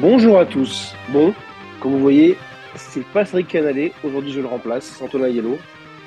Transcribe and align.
Bonjour 0.00 0.38
à 0.38 0.46
tous. 0.46 0.94
Bon, 1.08 1.34
comme 1.80 1.92
vous 1.92 1.98
voyez, 1.98 2.36
c'est 2.76 3.04
pas 3.06 3.24
Cédric 3.24 3.48
Canalé. 3.48 3.92
Aujourd'hui, 4.04 4.32
je 4.32 4.40
le 4.40 4.46
remplace, 4.46 5.00
Antonin 5.02 5.28
Yellow. 5.28 5.58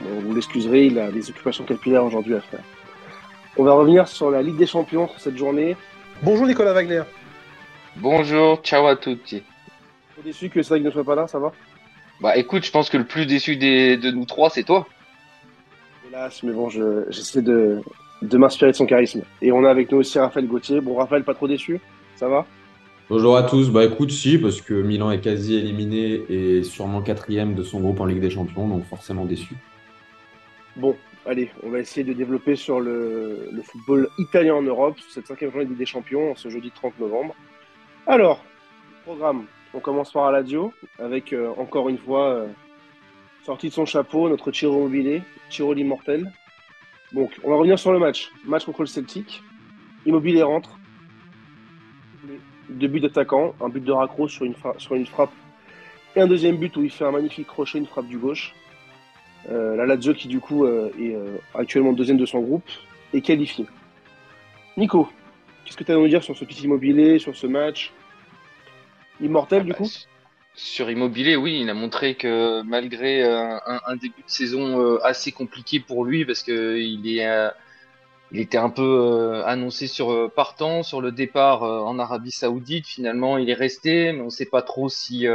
Bon, 0.01 0.19
vous 0.21 0.33
l'excuserez, 0.33 0.85
il 0.85 0.99
a 0.99 1.11
des 1.11 1.29
occupations 1.29 1.63
capillaires 1.63 2.05
aujourd'hui 2.05 2.35
à 2.35 2.41
faire. 2.41 2.61
On 3.57 3.63
va 3.63 3.73
revenir 3.73 4.07
sur 4.07 4.31
la 4.31 4.41
Ligue 4.41 4.57
des 4.57 4.65
Champions 4.67 5.07
sur 5.09 5.19
cette 5.19 5.37
journée. 5.37 5.75
Bonjour 6.23 6.47
Nicolas 6.47 6.73
Wagner. 6.73 7.03
Bonjour, 7.97 8.61
ciao 8.63 8.87
à 8.87 8.95
tutti. 8.95 9.43
Trop 10.13 10.21
déçu 10.23 10.49
que 10.49 10.61
Cédric 10.61 10.85
ne 10.85 10.91
soit 10.91 11.03
pas 11.03 11.15
là, 11.15 11.27
ça 11.27 11.39
va? 11.39 11.51
Bah 12.21 12.37
écoute, 12.37 12.63
je 12.65 12.71
pense 12.71 12.89
que 12.89 12.97
le 12.97 13.03
plus 13.05 13.25
déçu 13.25 13.57
des, 13.57 13.97
de 13.97 14.11
nous 14.11 14.25
trois, 14.25 14.49
c'est 14.49 14.63
toi. 14.63 14.87
Hélas, 16.07 16.43
mais 16.43 16.53
bon, 16.53 16.69
je- 16.69 17.05
j'essaie 17.09 17.41
de, 17.41 17.81
de 18.21 18.37
m'inspirer 18.37 18.71
de 18.71 18.75
son 18.77 18.85
charisme. 18.85 19.23
Et 19.41 19.51
on 19.51 19.65
a 19.65 19.69
avec 19.69 19.91
nous 19.91 19.97
aussi 19.97 20.19
Raphaël 20.19 20.47
Gauthier. 20.47 20.79
Bon, 20.81 20.95
Raphaël, 20.95 21.23
pas 21.23 21.33
trop 21.33 21.47
déçu? 21.47 21.79
Ça 22.15 22.27
va? 22.29 22.45
Bonjour 23.11 23.35
à 23.35 23.43
tous. 23.43 23.69
Bah 23.69 23.83
écoute, 23.83 24.09
si, 24.09 24.37
parce 24.37 24.61
que 24.61 24.73
Milan 24.73 25.11
est 25.11 25.19
quasi 25.19 25.55
éliminé 25.55 26.23
et 26.29 26.63
sûrement 26.63 27.01
quatrième 27.01 27.55
de 27.55 27.61
son 27.61 27.81
groupe 27.81 27.99
en 27.99 28.05
Ligue 28.05 28.21
des 28.21 28.29
Champions, 28.29 28.69
donc 28.69 28.85
forcément 28.85 29.25
déçu. 29.25 29.53
Bon, 30.77 30.95
allez, 31.25 31.51
on 31.61 31.69
va 31.71 31.79
essayer 31.79 32.05
de 32.05 32.13
développer 32.13 32.55
sur 32.55 32.79
le, 32.79 33.49
football 33.65 34.07
italien 34.17 34.55
en 34.55 34.61
Europe, 34.61 34.97
sur 34.97 35.11
cette 35.11 35.27
cinquième 35.27 35.51
journée 35.51 35.65
de 35.65 35.71
Ligue 35.71 35.79
des 35.79 35.85
Champions, 35.85 36.35
ce 36.37 36.47
jeudi 36.47 36.71
30 36.71 37.01
novembre. 37.01 37.35
Alors, 38.07 38.45
programme, 39.03 39.43
on 39.73 39.81
commence 39.81 40.13
par 40.13 40.23
Aladio, 40.23 40.71
avec 40.97 41.33
euh, 41.33 41.51
encore 41.57 41.89
une 41.89 41.97
fois, 41.97 42.29
euh, 42.29 42.47
sorti 43.45 43.67
de 43.67 43.73
son 43.73 43.85
chapeau, 43.85 44.29
notre 44.29 44.53
Chiro 44.53 44.79
Immobilier, 44.79 45.21
Chiro 45.49 45.73
l'immortel. 45.73 46.31
Donc, 47.11 47.31
on 47.43 47.49
va 47.49 47.57
revenir 47.57 47.77
sur 47.77 47.91
le 47.91 47.99
match. 47.99 48.31
Match 48.45 48.63
contre 48.63 48.83
le 48.83 48.87
Celtic. 48.87 49.43
Immobilier 50.05 50.43
rentre. 50.43 50.77
Deux 52.71 52.87
buts 52.87 53.01
d'attaquant, 53.01 53.53
un 53.61 53.69
but 53.69 53.83
de 53.83 53.91
raccro 53.91 54.27
sur 54.27 54.45
une, 54.45 54.55
sur 54.77 54.95
une 54.95 55.05
frappe 55.05 55.31
et 56.15 56.21
un 56.21 56.27
deuxième 56.27 56.57
but 56.57 56.75
où 56.77 56.83
il 56.83 56.89
fait 56.89 57.05
un 57.05 57.11
magnifique 57.11 57.47
crochet, 57.47 57.77
une 57.77 57.85
frappe 57.85 58.07
du 58.07 58.17
gauche. 58.17 58.53
Euh, 59.49 59.75
la 59.75 59.85
Lazio 59.85 60.13
qui 60.13 60.27
du 60.27 60.39
coup 60.39 60.65
euh, 60.65 60.91
est 60.99 61.15
euh, 61.15 61.37
actuellement 61.53 61.93
deuxième 61.93 62.17
de 62.17 62.25
son 62.25 62.39
groupe 62.41 62.69
est 63.13 63.21
qualifiée. 63.21 63.65
Nico, 64.77 65.09
qu'est-ce 65.65 65.75
que 65.75 65.83
tu 65.83 65.91
as 65.91 65.95
à 65.95 65.97
nous 65.97 66.07
dire 66.07 66.23
sur 66.23 66.37
ce 66.37 66.45
petit 66.45 66.63
immobilier, 66.63 67.19
sur 67.19 67.35
ce 67.35 67.47
match? 67.47 67.91
Immortel 69.19 69.63
du 69.63 69.71
Bah, 69.71 69.77
coup? 69.77 69.89
Sur 70.53 70.89
Immobilier, 70.89 71.35
oui, 71.35 71.61
il 71.61 71.69
a 71.69 71.73
montré 71.73 72.15
que 72.15 72.61
malgré 72.63 73.23
un, 73.23 73.59
un 73.65 73.95
début 73.95 74.21
de 74.21 74.29
saison 74.29 74.97
assez 74.97 75.31
compliqué 75.31 75.79
pour 75.79 76.03
lui, 76.03 76.25
parce 76.25 76.43
que 76.43 76.77
il 76.77 77.07
est, 77.07 77.49
il 78.31 78.39
était 78.39 78.57
un 78.57 78.69
peu 78.69 78.81
euh, 78.81 79.45
annoncé 79.45 79.87
sur 79.87 80.11
euh, 80.11 80.31
partant 80.33 80.83
sur 80.83 81.01
le 81.01 81.11
départ 81.11 81.63
euh, 81.63 81.81
en 81.81 81.99
Arabie 81.99 82.31
Saoudite. 82.31 82.87
Finalement, 82.87 83.37
il 83.37 83.49
est 83.49 83.55
resté, 83.55 84.13
mais 84.13 84.21
on 84.21 84.25
ne 84.25 84.29
sait 84.29 84.45
pas 84.45 84.61
trop 84.61 84.87
si 84.87 85.27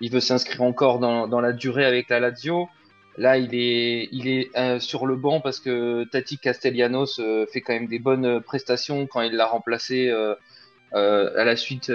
il 0.00 0.10
veut 0.10 0.20
s'inscrire 0.20 0.62
encore 0.62 0.98
dans, 0.98 1.26
dans 1.26 1.40
la 1.40 1.52
durée 1.52 1.84
avec 1.84 2.08
la 2.08 2.20
Lazio. 2.20 2.68
Là, 3.16 3.36
il 3.36 3.54
est, 3.54 4.08
il 4.12 4.28
est 4.28 4.78
sur 4.78 5.04
le 5.06 5.16
banc 5.16 5.40
parce 5.40 5.60
que 5.60 6.04
Tati 6.04 6.38
Castellanos 6.38 7.20
fait 7.52 7.60
quand 7.60 7.74
même 7.74 7.88
des 7.88 7.98
bonnes 7.98 8.40
prestations 8.40 9.06
quand 9.06 9.20
il 9.20 9.34
l'a 9.34 9.46
remplacé 9.46 10.10
à 10.92 11.44
la 11.44 11.56
suite 11.56 11.92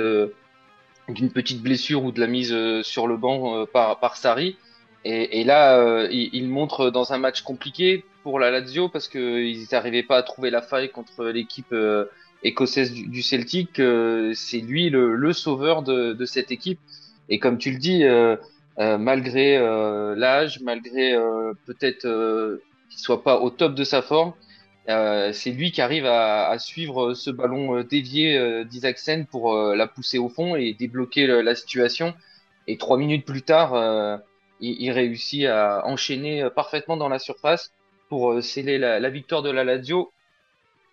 d'une 1.07 1.31
petite 1.31 1.63
blessure 1.63 2.03
ou 2.03 2.11
de 2.11 2.19
la 2.19 2.27
mise 2.27 2.55
sur 2.83 3.07
le 3.07 3.17
banc 3.17 3.65
par, 3.65 3.99
par 3.99 4.17
Sarri. 4.17 4.57
Et, 5.05 5.41
et 5.41 5.43
là, 5.45 5.77
euh, 5.79 6.07
il, 6.11 6.29
il 6.33 6.49
montre 6.49 6.89
dans 6.89 7.13
un 7.13 7.17
match 7.19 7.43
compliqué 7.43 8.03
pour 8.23 8.39
la 8.39 8.51
Lazio 8.51 8.89
parce 8.89 9.07
qu'ils 9.07 9.67
n'arrivaient 9.71 10.03
pas 10.03 10.17
à 10.17 10.23
trouver 10.23 10.49
la 10.49 10.61
faille 10.63 10.89
contre 10.91 11.25
l'équipe 11.25 11.71
euh, 11.73 12.05
écossaise 12.43 12.91
du, 12.91 13.07
du 13.07 13.21
Celtic. 13.21 13.79
euh, 13.79 14.33
c'est 14.35 14.59
lui 14.59 14.89
le, 14.89 15.15
le 15.15 15.33
sauveur 15.33 15.83
de, 15.83 16.13
de 16.13 16.25
cette 16.25 16.51
équipe. 16.51 16.79
Et 17.29 17.39
comme 17.39 17.57
tu 17.59 17.71
le 17.71 17.77
dis, 17.77 18.03
euh, 18.03 18.35
euh, 18.79 18.97
malgré 18.97 19.57
euh, 19.57 20.15
l'âge, 20.15 20.59
malgré 20.61 21.15
peut-être 21.65 22.01
qu'il 22.89 22.99
soit 22.99 23.23
pas 23.23 23.39
au 23.39 23.49
top 23.51 23.75
de 23.75 23.83
sa 23.83 24.01
forme, 24.01 24.33
c'est 24.87 25.51
lui 25.51 25.71
qui 25.71 25.81
arrive 25.81 26.05
à, 26.05 26.47
à 26.49 26.59
suivre 26.59 27.13
ce 27.13 27.29
ballon 27.31 27.81
dévié 27.83 28.63
d'Isaacsen 28.65 29.25
pour 29.25 29.55
la 29.55 29.87
pousser 29.87 30.19
au 30.19 30.29
fond 30.29 30.55
et 30.55 30.73
débloquer 30.73 31.25
le- 31.27 31.41
la 31.41 31.55
situation. 31.55 32.13
Et 32.67 32.77
trois 32.77 32.97
minutes 32.97 33.25
plus 33.25 33.41
tard, 33.43 33.73
il, 34.59 34.91
réussit 34.91 35.45
à 35.45 35.85
enchaîner 35.85 36.43
euh, 36.43 36.49
parfaitement 36.49 36.97
dans 36.97 37.09
la 37.09 37.19
surface 37.19 37.71
pour 38.09 38.31
euh, 38.31 38.41
sceller 38.41 38.77
la, 38.77 39.09
victoire 39.09 39.41
de 39.41 39.51
la 39.51 39.63
Lazio 39.63 40.11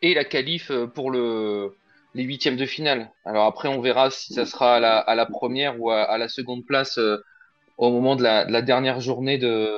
et 0.01 0.15
la 0.15 0.25
qualif 0.25 0.71
euh, 0.71 0.87
pour 0.87 1.11
le, 1.11 1.75
les 2.15 2.25
huitièmes 2.25 2.57
de 2.57 2.67
finale. 2.67 3.11
Alors 3.25 3.47
après, 3.47 3.69
on 3.69 3.81
verra 3.81 4.11
si 4.11 4.35
ça 4.35 4.47
sera 4.47 4.77
à 4.77 5.15
la, 5.15 5.27
première 5.27 5.81
ou 5.81 5.91
à, 5.91 6.19
la 6.19 6.29
seconde 6.29 6.65
place 6.65 6.99
au 7.79 7.91
moment 7.91 8.17
de 8.17 8.23
la, 8.23 8.45
de 8.45 8.53
la 8.53 8.63
dernière 8.63 9.01
journée 9.01 9.39
de, 9.39 9.71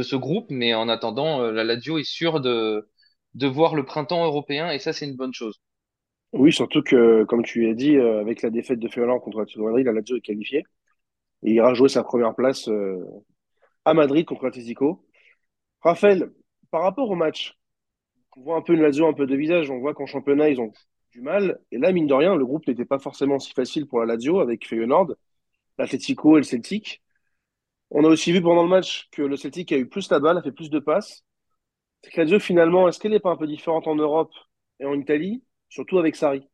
ce 0.00 0.16
groupe. 0.16 0.46
Mais 0.50 0.74
en 0.74 0.88
attendant, 0.88 1.40
la 1.50 1.64
Lazio 1.64 1.98
est 1.98 2.08
sûre 2.08 2.40
de, 2.40 2.86
voir 3.42 3.74
le 3.74 3.84
printemps 3.84 4.24
européen 4.24 4.70
et 4.70 4.78
ça, 4.78 4.92
c'est 4.92 5.06
une 5.06 5.16
bonne 5.16 5.34
chose. 5.34 5.60
Oui, 6.32 6.52
surtout 6.52 6.82
que, 6.82 7.24
comme 7.24 7.44
tu 7.44 7.68
as 7.68 7.74
dit, 7.74 7.96
avec 7.96 8.42
la 8.42 8.50
défaite 8.50 8.80
de 8.80 8.88
Feyenoord 8.88 9.20
contre 9.20 9.44
la 9.44 9.92
Lazio 9.92 10.16
est 10.16 10.20
qualifiée. 10.20 10.64
Et 11.42 11.50
il 11.50 11.56
ira 11.56 11.74
jouer 11.74 11.88
sa 11.88 12.02
première 12.02 12.34
place 12.34 12.68
euh, 12.68 13.04
à 13.84 13.94
Madrid 13.94 14.26
contre 14.26 14.44
l'Atlético. 14.44 15.04
Raphaël, 15.82 16.32
par 16.70 16.82
rapport 16.82 17.10
au 17.10 17.16
match, 17.16 17.58
on 18.36 18.42
voit 18.42 18.56
un 18.56 18.62
peu 18.62 18.74
une 18.74 18.82
Lazio 18.82 19.06
un 19.06 19.14
peu 19.14 19.26
de 19.26 19.36
visage. 19.36 19.70
On 19.70 19.78
voit 19.78 19.94
qu'en 19.94 20.06
championnat, 20.06 20.50
ils 20.50 20.60
ont 20.60 20.72
du 21.12 21.22
mal. 21.22 21.60
Et 21.72 21.78
là, 21.78 21.92
mine 21.92 22.06
de 22.06 22.14
rien, 22.14 22.36
le 22.36 22.44
groupe 22.44 22.66
n'était 22.66 22.84
pas 22.84 22.98
forcément 22.98 23.38
si 23.38 23.52
facile 23.52 23.86
pour 23.86 24.00
la 24.00 24.06
Lazio 24.06 24.40
avec 24.40 24.66
Feyenoord, 24.66 25.14
l'Atlético 25.78 26.36
et 26.36 26.40
le 26.40 26.44
Celtic. 26.44 27.02
On 27.90 28.04
a 28.04 28.08
aussi 28.08 28.32
vu 28.32 28.42
pendant 28.42 28.62
le 28.62 28.68
match 28.68 29.08
que 29.12 29.22
le 29.22 29.36
Celtic 29.36 29.72
a 29.72 29.78
eu 29.78 29.88
plus 29.88 30.10
la 30.10 30.20
balle, 30.20 30.38
a 30.38 30.42
fait 30.42 30.52
plus 30.52 30.70
de 30.70 30.78
passes. 30.78 31.24
C'est 32.02 32.10
que 32.10 32.18
la 32.18 32.24
Lazio, 32.24 32.40
finalement, 32.40 32.88
est-ce 32.88 32.98
qu'elle 33.00 33.12
n'est 33.12 33.20
pas 33.20 33.30
un 33.30 33.36
peu 33.36 33.46
différente 33.46 33.88
en 33.88 33.96
Europe 33.96 34.32
et 34.80 34.86
en 34.86 34.94
Italie, 34.94 35.44
surtout 35.68 35.98
avec 35.98 36.16
Sarri? 36.16 36.48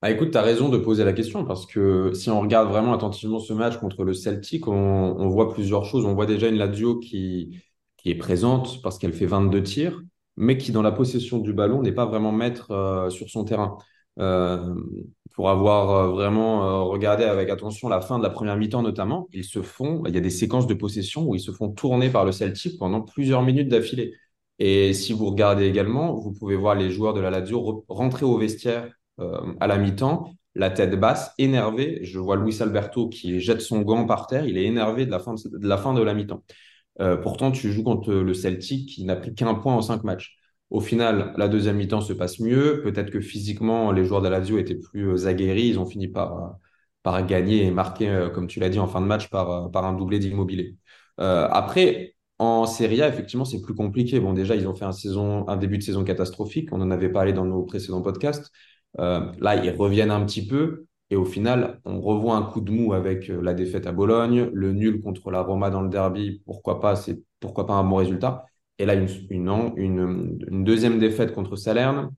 Ah, 0.00 0.12
écoute, 0.12 0.30
tu 0.30 0.38
as 0.38 0.42
raison 0.42 0.68
de 0.68 0.78
poser 0.78 1.02
la 1.04 1.12
question 1.12 1.44
parce 1.44 1.66
que 1.66 2.12
si 2.14 2.30
on 2.30 2.40
regarde 2.40 2.68
vraiment 2.68 2.94
attentivement 2.94 3.40
ce 3.40 3.52
match 3.52 3.78
contre 3.78 4.04
le 4.04 4.14
Celtic, 4.14 4.68
on, 4.68 5.28
voit 5.28 5.52
plusieurs 5.52 5.84
choses. 5.84 6.04
On 6.04 6.14
voit 6.14 6.26
déjà 6.26 6.48
une 6.48 6.54
Lazio 6.56 7.00
qui, 7.00 7.60
qui 7.96 8.10
est 8.10 8.14
présente 8.14 8.80
parce 8.82 8.98
qu'elle 8.98 9.12
fait 9.12 9.26
22 9.26 9.60
tirs, 9.62 10.00
mais 10.36 10.56
qui, 10.56 10.70
dans 10.70 10.82
la 10.82 10.92
possession 10.92 11.38
du 11.38 11.52
ballon, 11.52 11.82
n'est 11.82 11.90
pas 11.92 12.06
vraiment 12.06 12.30
maître 12.30 12.70
euh, 12.70 13.10
sur 13.10 13.28
son 13.28 13.44
terrain. 13.44 13.76
Euh, 14.20 14.72
pour 15.34 15.50
avoir 15.50 15.90
euh, 15.90 16.10
vraiment 16.12 16.88
regardé 16.88 17.24
avec 17.24 17.50
attention 17.50 17.88
la 17.88 18.00
fin 18.00 18.18
de 18.18 18.22
la 18.22 18.30
première 18.30 18.56
mi-temps 18.56 18.82
notamment, 18.82 19.28
ils 19.32 19.44
se 19.44 19.62
font, 19.62 20.02
il 20.06 20.14
y 20.14 20.18
a 20.18 20.20
des 20.20 20.30
séquences 20.30 20.66
de 20.68 20.74
possession 20.74 21.24
où 21.24 21.34
ils 21.34 21.40
se 21.40 21.52
font 21.52 21.70
tourner 21.70 22.08
par 22.10 22.24
le 22.24 22.32
Celtic 22.32 22.78
pendant 22.78 23.00
plusieurs 23.02 23.42
minutes 23.42 23.68
d'affilée. 23.68 24.14
Et 24.60 24.92
si 24.92 25.12
vous 25.12 25.26
regardez 25.26 25.66
également, 25.66 26.14
vous 26.14 26.32
pouvez 26.32 26.56
voir 26.56 26.74
les 26.76 26.90
joueurs 26.90 27.14
de 27.14 27.20
la 27.20 27.30
Lazio 27.30 27.60
re- 27.60 27.84
rentrer 27.88 28.24
au 28.26 28.36
vestiaire 28.38 28.92
à 29.60 29.66
la 29.66 29.78
mi-temps, 29.78 30.32
la 30.54 30.70
tête 30.70 30.98
basse, 30.98 31.32
énervé. 31.38 32.00
Je 32.02 32.18
vois 32.18 32.36
Luis 32.36 32.60
Alberto 32.60 33.08
qui 33.08 33.40
jette 33.40 33.60
son 33.60 33.82
gant 33.82 34.06
par 34.06 34.26
terre. 34.26 34.44
Il 34.46 34.58
est 34.58 34.64
énervé 34.64 35.06
de 35.06 35.10
la 35.10 35.18
fin 35.18 35.34
de, 35.34 36.02
la, 36.02 36.14
mi-temps. 36.14 36.42
Euh, 37.00 37.16
pourtant, 37.16 37.52
tu 37.52 37.72
joues 37.72 37.84
contre 37.84 38.12
le 38.12 38.34
Celtic 38.34 38.88
qui 38.88 39.04
n'a 39.04 39.16
pris 39.16 39.34
qu'un 39.34 39.54
point 39.54 39.74
en 39.74 39.82
cinq 39.82 40.04
matchs. 40.04 40.36
Au 40.70 40.80
final, 40.80 41.32
la 41.36 41.48
deuxième 41.48 41.76
mi-temps 41.76 42.00
se 42.00 42.12
passe 42.12 42.40
mieux. 42.40 42.82
Peut-être 42.82 43.10
que 43.10 43.20
physiquement, 43.20 43.92
les 43.92 44.04
joueurs 44.04 44.20
de 44.22 44.28
la 44.28 44.38
Lazio 44.38 44.58
étaient 44.58 44.76
plus 44.76 45.08
euh, 45.08 45.26
aguerris. 45.26 45.68
Ils 45.68 45.78
ont 45.78 45.86
fini 45.86 46.08
par, 46.08 46.58
gagner 47.26 47.64
et 47.64 47.70
marquer, 47.70 48.08
euh, 48.08 48.30
comme 48.30 48.46
tu 48.46 48.60
l'as 48.60 48.68
dit, 48.68 48.78
en 48.78 48.86
fin 48.86 49.00
de 49.00 49.06
match 49.06 49.28
par, 49.30 49.50
euh, 49.50 49.82
un 49.82 49.92
doublé 49.94 50.18
d'immobilier. 50.18 50.76
Euh, 51.20 51.48
après, 51.50 52.14
en 52.38 52.66
Serie 52.66 53.02
A, 53.02 53.08
effectivement, 53.08 53.44
c'est 53.44 53.60
plus 53.62 53.74
compliqué. 53.74 54.20
Bon, 54.20 54.32
déjà, 54.32 54.54
ils 54.54 54.68
ont 54.68 54.74
fait 54.74 54.84
un 54.84 55.56
début 55.56 55.78
de 55.78 55.82
saison 55.82 56.04
catastrophique. 56.04 56.68
On 56.72 56.80
en 56.80 56.90
avait 56.90 57.08
parlé 57.10 57.32
dans 57.32 57.44
nos 57.44 57.62
précédents 57.64 58.02
podcasts. 58.02 58.52
Euh, 58.98 59.32
là, 59.40 59.56
ils 59.56 59.70
reviennent 59.70 60.10
un 60.10 60.24
petit 60.24 60.46
peu. 60.46 60.86
Et 61.10 61.16
au 61.16 61.24
final, 61.24 61.80
on 61.84 62.00
revoit 62.00 62.36
un 62.36 62.42
coup 62.42 62.60
de 62.60 62.70
mou 62.70 62.92
avec 62.92 63.30
euh, 63.30 63.40
la 63.40 63.54
défaite 63.54 63.86
à 63.86 63.92
Bologne, 63.92 64.50
le 64.52 64.72
nul 64.72 65.00
contre 65.00 65.30
la 65.30 65.40
Roma 65.42 65.70
dans 65.70 65.82
le 65.82 65.88
derby. 65.88 66.42
Pourquoi 66.44 66.80
pas, 66.80 66.96
c'est 66.96 67.22
pourquoi 67.40 67.66
pas 67.66 67.74
un 67.74 67.84
bon 67.84 67.96
résultat. 67.96 68.44
Et 68.78 68.86
là, 68.86 68.94
une, 68.94 70.64
deuxième 70.64 70.98
défaite 70.98 71.32
contre 71.34 71.56
Salerne. 71.56 72.10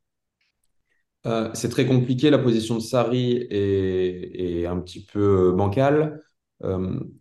Euh, 1.26 1.50
c'est 1.54 1.68
très 1.68 1.86
compliqué. 1.86 2.30
La 2.30 2.38
position 2.38 2.76
de 2.76 2.80
Sarri 2.80 3.46
est, 3.50 4.66
un 4.66 4.78
petit 4.80 5.04
peu 5.04 5.52
bancale. 5.52 6.20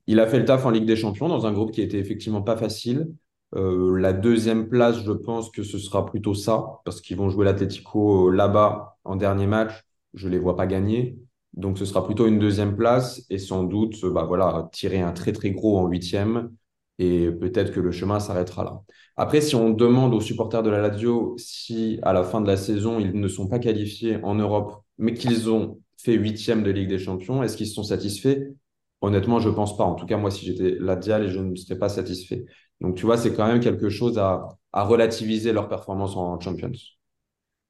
Il 0.07 0.19
a 0.19 0.27
fait 0.27 0.39
le 0.39 0.45
taf 0.45 0.65
en 0.65 0.69
Ligue 0.71 0.85
des 0.85 0.97
Champions 0.97 1.29
dans 1.29 1.45
un 1.45 1.53
groupe 1.53 1.71
qui 1.71 1.81
était 1.81 1.99
effectivement 1.99 2.41
pas 2.41 2.57
facile. 2.57 3.07
Euh, 3.55 3.97
la 3.97 4.13
deuxième 4.13 4.69
place, 4.69 5.03
je 5.03 5.11
pense 5.11 5.49
que 5.51 5.63
ce 5.63 5.79
sera 5.79 6.05
plutôt 6.05 6.33
ça, 6.33 6.81
parce 6.85 7.01
qu'ils 7.01 7.17
vont 7.17 7.29
jouer 7.29 7.45
l'Atlético 7.45 8.29
là-bas 8.29 8.97
en 9.03 9.15
dernier 9.15 9.47
match. 9.47 9.73
Je 10.13 10.29
les 10.29 10.39
vois 10.39 10.55
pas 10.55 10.67
gagner. 10.67 11.17
Donc 11.53 11.77
ce 11.77 11.85
sera 11.85 12.05
plutôt 12.05 12.27
une 12.27 12.39
deuxième 12.39 12.75
place 12.75 13.25
et 13.29 13.39
sans 13.39 13.63
doute 13.63 14.05
bah, 14.05 14.23
voilà, 14.23 14.69
tirer 14.71 15.01
un 15.01 15.11
très 15.11 15.33
très 15.33 15.51
gros 15.51 15.79
en 15.79 15.87
huitième 15.87 16.51
et 16.99 17.31
peut-être 17.31 17.71
que 17.71 17.79
le 17.79 17.91
chemin 17.91 18.19
s'arrêtera 18.19 18.63
là. 18.63 18.81
Après, 19.17 19.41
si 19.41 19.55
on 19.55 19.71
demande 19.71 20.13
aux 20.13 20.21
supporters 20.21 20.63
de 20.63 20.69
la 20.69 20.79
Lazio 20.81 21.35
si 21.37 21.99
à 22.03 22.13
la 22.13 22.23
fin 22.23 22.41
de 22.41 22.47
la 22.47 22.57
saison 22.57 22.99
ils 22.99 23.13
ne 23.19 23.27
sont 23.27 23.47
pas 23.47 23.57
qualifiés 23.59 24.19
en 24.23 24.35
Europe, 24.35 24.83
mais 24.97 25.13
qu'ils 25.13 25.49
ont 25.49 25.79
fait 25.97 26.13
huitième 26.13 26.63
de 26.63 26.71
Ligue 26.71 26.89
des 26.89 26.99
Champions. 26.99 27.43
Est-ce 27.43 27.57
qu'ils 27.57 27.67
sont 27.67 27.83
satisfaits? 27.83 28.53
Honnêtement, 29.01 29.39
je 29.39 29.49
pense 29.49 29.77
pas. 29.77 29.83
En 29.85 29.95
tout 29.95 30.05
cas, 30.05 30.17
moi, 30.17 30.31
si 30.31 30.45
j'étais 30.45 30.75
la 30.79 30.95
Dial, 30.95 31.29
je 31.29 31.39
ne 31.39 31.55
serais 31.55 31.77
pas 31.79 31.89
satisfait. 31.89 32.45
Donc, 32.81 32.95
tu 32.95 33.05
vois, 33.05 33.17
c'est 33.17 33.33
quand 33.33 33.47
même 33.47 33.59
quelque 33.59 33.89
chose 33.89 34.17
à, 34.17 34.47
relativiser 34.73 35.51
leur 35.51 35.67
performance 35.67 36.15
en 36.15 36.39
Champions. 36.39 36.71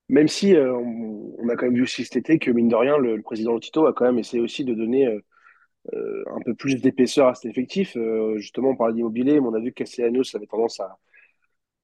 Même 0.10 0.28
si 0.28 0.56
euh, 0.56 0.76
on, 0.76 1.48
a 1.50 1.56
quand 1.56 1.68
même 1.68 1.76
vu 1.76 1.84
aussi 1.84 2.04
cet 2.04 2.18
été 2.18 2.40
que, 2.40 2.52
mine 2.52 2.68
de 2.68 2.76
rien, 2.76 2.98
le, 2.98 3.22
président 3.22 3.58
Tito 3.60 3.86
a 3.86 3.94
quand 3.94 4.06
même 4.06 4.18
essayé 4.18 4.42
aussi 4.42 4.66
de 4.66 4.74
donner 4.74 5.08
euh, 5.08 5.20
euh, 5.94 6.24
un 6.36 6.42
peu 6.42 6.56
plus 6.56 6.76
d'épaisseur 6.82 7.28
à 7.28 7.36
cet 7.36 7.52
effectif. 7.52 7.96
justement, 8.38 8.70
on 8.70 8.76
parlait 8.76 8.96
d'immobilier, 8.96 9.40
mais 9.40 9.48
on 9.48 9.54
a 9.54 9.60
vu 9.60 9.72
que 9.72 9.84
avait 10.36 10.48
tendance 10.48 10.80
à, 10.80 10.98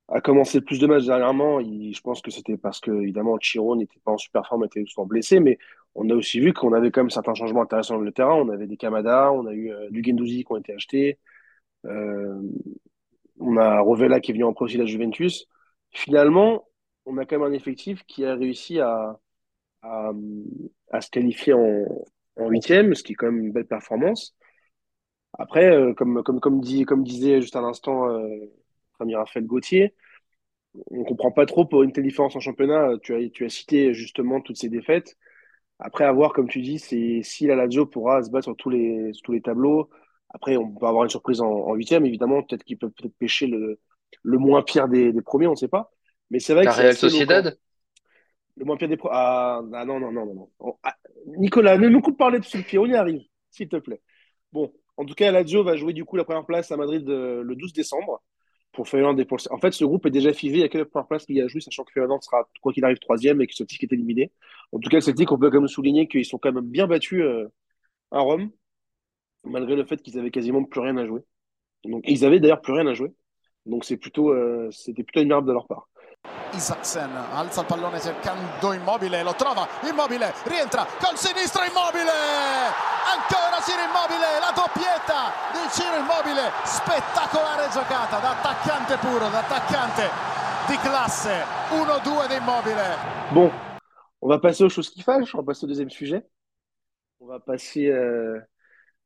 à 0.09 0.21
commencer 0.21 0.61
plus 0.61 0.79
de 0.79 0.87
matchs 0.87 1.05
dernièrement. 1.05 1.61
je 1.61 2.01
pense 2.01 2.21
que 2.21 2.31
c'était 2.31 2.57
parce 2.57 2.79
que, 2.79 2.91
évidemment, 2.91 3.37
Chiro 3.39 3.75
n'était 3.75 3.99
pas 4.03 4.11
en 4.11 4.17
super 4.17 4.47
forme, 4.47 4.65
était 4.65 4.83
souvent 4.87 5.05
blessé, 5.05 5.39
mais 5.39 5.57
on 5.93 6.09
a 6.09 6.15
aussi 6.15 6.39
vu 6.39 6.51
qu'on 6.51 6.73
avait 6.73 6.91
quand 6.91 7.01
même 7.01 7.09
certains 7.11 7.35
changements 7.35 7.61
intéressants 7.61 7.95
dans 7.95 8.01
le 8.01 8.11
terrain. 8.11 8.35
On 8.35 8.49
avait 8.49 8.67
des 8.67 8.77
Kamada, 8.77 9.31
on 9.31 9.45
a 9.45 9.53
eu 9.53 9.71
du 9.91 10.03
Gendouzi 10.03 10.43
qui 10.43 10.51
ont 10.51 10.57
été 10.57 10.73
achetés. 10.73 11.19
On 13.39 13.57
a 13.57 13.79
Rovella 13.79 14.19
qui 14.19 14.31
est 14.31 14.33
venu 14.33 14.45
en 14.45 14.53
pro 14.53 14.65
aussi 14.65 14.77
la 14.77 14.85
Juventus. 14.85 15.47
Finalement, 15.91 16.67
on 17.05 17.17
a 17.17 17.25
quand 17.25 17.39
même 17.39 17.51
un 17.51 17.53
effectif 17.53 18.03
qui 18.05 18.25
a 18.25 18.35
réussi 18.35 18.79
à, 18.79 19.19
à, 19.81 21.01
se 21.01 21.09
qualifier 21.09 21.53
en, 21.53 21.85
huitième, 22.49 22.95
ce 22.95 23.03
qui 23.03 23.13
est 23.13 23.15
quand 23.15 23.27
même 23.31 23.45
une 23.45 23.51
belle 23.51 23.67
performance. 23.67 24.35
Après, 25.37 25.69
euh, 25.69 25.93
comme, 25.93 26.23
comme, 26.23 26.39
comme, 26.39 26.61
dit, 26.61 26.85
comme 26.85 27.03
disait 27.03 27.41
juste 27.41 27.55
à 27.55 27.61
l'instant 27.61 28.09
euh, 28.09 28.27
ami 28.99 29.15
Raphaël 29.15 29.45
Gauthier, 29.45 29.93
on 30.91 31.03
comprend 31.03 31.31
pas 31.31 31.45
trop 31.45 31.65
pour 31.65 31.83
une 31.83 31.91
telle 31.91 32.03
différence 32.03 32.35
en 32.35 32.39
championnat. 32.39 32.97
Tu 33.01 33.15
as, 33.15 33.29
tu 33.29 33.45
as 33.45 33.49
cité 33.49 33.93
justement 33.93 34.41
toutes 34.41 34.57
ces 34.57 34.69
défaites. 34.69 35.17
Après, 35.79 36.05
à 36.05 36.11
voir, 36.11 36.33
comme 36.33 36.47
tu 36.47 36.61
dis, 36.61 36.79
si 36.79 37.47
la 37.47 37.55
Lazio 37.55 37.85
pourra 37.85 38.23
se 38.23 38.29
battre 38.31 38.45
sur 38.45 38.55
tous 38.55 38.69
les, 38.69 39.11
tous 39.23 39.31
les 39.33 39.41
tableaux. 39.41 39.89
Après, 40.35 40.57
on 40.57 40.69
peut 40.75 40.85
avoir 40.85 41.05
une 41.05 41.09
surprise 41.09 41.39
en 41.39 41.73
huitième, 41.75 42.05
évidemment. 42.05 42.43
Peut-être 42.43 42.65
qu'ils 42.65 42.77
peuvent 42.77 42.91
peut-être 42.91 43.15
pêcher 43.17 43.47
le, 43.47 43.79
le 44.21 44.37
moins 44.37 44.61
pire 44.63 44.89
des, 44.89 45.13
des 45.13 45.21
premiers, 45.21 45.47
on 45.47 45.51
ne 45.51 45.55
sait 45.55 45.69
pas. 45.69 45.91
Mais 46.29 46.39
c'est 46.39 46.53
vrai 46.53 46.65
que. 46.65 46.71
Real 46.71 46.95
Sociedad? 46.95 47.57
Le 48.57 48.65
moins 48.65 48.75
pire 48.75 48.89
des 48.89 48.97
premiers. 48.97 49.15
Ah, 49.15 49.61
ah, 49.73 49.85
non, 49.85 49.97
non, 49.97 50.11
non, 50.11 50.49
non. 50.59 50.77
Ah, 50.83 50.93
Nicolas, 51.37 51.77
ne 51.77 51.87
nous 51.87 52.01
coupe 52.01 52.17
parler 52.17 52.39
de 52.39 52.43
ce 52.43 52.57
pied, 52.57 52.77
on 52.77 52.85
y 52.85 52.95
arrive, 52.95 53.21
s'il 53.49 53.69
te 53.69 53.77
plaît. 53.77 54.01
Bon, 54.51 54.73
en 54.97 55.05
tout 55.05 55.13
cas, 55.13 55.31
Lazio 55.31 55.63
va 55.63 55.77
jouer 55.77 55.93
du 55.93 56.03
coup 56.03 56.17
la 56.17 56.25
première 56.25 56.45
place 56.45 56.69
à 56.69 56.75
Madrid 56.75 57.07
euh, 57.09 57.41
le 57.41 57.55
12 57.55 57.71
décembre 57.71 58.21
pour 58.73 58.89
Feyenoord 58.89 59.17
et 59.21 59.25
pour... 59.25 59.37
En 59.51 59.57
fait, 59.57 59.71
ce 59.71 59.85
groupe 59.85 60.05
est 60.05 60.11
déjà 60.11 60.33
fivé. 60.33 60.57
Il 60.57 60.61
y 60.61 60.63
a 60.65 60.69
quelle 60.69 60.83
première 60.83 61.07
place 61.07 61.25
qu'il 61.25 61.41
a 61.41 61.47
joué, 61.47 61.61
sachant 61.61 61.85
que 61.85 61.93
Feyenoord 61.93 62.21
sera, 62.21 62.49
quoi 62.61 62.73
qu'il 62.73 62.83
arrive, 62.83 62.99
troisième 62.99 63.41
et 63.41 63.47
que 63.47 63.53
Celtic 63.53 63.83
est 63.83 63.93
éliminé. 63.93 64.33
En 64.73 64.79
tout 64.79 64.89
cas, 64.89 64.99
Celtic, 64.99 65.31
on 65.31 65.37
peut 65.37 65.49
quand 65.49 65.61
même 65.61 65.69
souligner 65.69 66.07
qu'ils 66.09 66.25
sont 66.25 66.37
quand 66.37 66.51
même 66.51 66.65
bien 66.65 66.85
battus 66.85 67.21
euh, 67.21 67.47
à 68.11 68.19
Rome, 68.19 68.51
malgré 69.45 69.75
le 69.75 69.85
fait 69.85 69.97
qu'ils 70.01 70.17
avaient 70.19 70.31
quasiment 70.31 70.63
plus 70.63 70.81
rien 70.81 70.97
à 70.97 71.05
jouer. 71.05 71.21
Donc, 71.85 72.03
ils 72.07 72.25
avaient 72.25 72.39
d'ailleurs 72.39 72.61
plus 72.61 72.73
rien 72.73 72.87
à 72.87 72.93
jouer. 72.93 73.13
Donc, 73.65 73.85
c'est 73.85 73.97
plutôt, 73.97 74.31
euh, 74.31 74.69
c'était 74.71 75.03
plutôt 75.03 75.25
merde 75.25 75.47
de 75.47 75.53
leur 75.53 75.67
part. 75.67 75.87
Isaksen 76.53 77.09
alza 77.33 77.61
il 77.61 77.67
pallone 77.67 77.99
cercando 77.99 78.73
Immobile, 78.73 79.21
lo 79.23 79.33
trova, 79.33 79.67
Immobile 79.83 80.33
rientra 80.45 80.87
col 80.99 81.17
sinistro 81.17 81.63
Immobile, 81.63 82.09
ancora 83.13 83.61
Ciro 83.61 83.83
Immobile, 83.83 84.39
la 84.39 84.51
doppietta 84.55 85.29
di 85.53 85.69
Ciro 85.69 85.97
Immobile, 85.97 86.49
spettacolare 86.63 87.69
giocata 87.71 88.19
da 88.19 88.31
attaccante 88.39 88.97
puro, 88.97 89.29
da 89.29 89.39
attaccante 89.39 90.09
di 90.67 90.77
classe, 90.77 91.43
1-2 91.71 92.27
di 92.27 92.35
Immobile. 92.35 92.95
Bon, 93.31 93.51
on 94.21 94.27
va 94.27 94.39
passer 94.39 94.63
aux 94.63 94.69
choses 94.69 94.89
qui 94.89 95.01
fâchent, 95.01 95.35
on 95.35 95.39
va 95.39 95.43
passer 95.43 95.65
au 95.65 95.67
deuxième 95.67 95.89
sujet. 95.89 96.25
On 97.19 97.27
va 97.27 97.39
passer, 97.39 97.87
euh, 97.87 98.39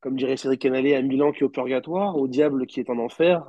comme 0.01 0.15
dirait 0.15 0.37
Cédric 0.37 0.61
Canalé, 0.61 0.95
à 0.95 1.01
Milan 1.01 1.31
qui 1.31 1.39
est 1.39 1.45
au 1.45 1.49
purgatoire, 1.49 2.17
au 2.17 2.27
diable 2.27 2.65
qui 2.65 2.79
est 2.79 2.89
en 2.89 2.97
enfer. 2.99 3.43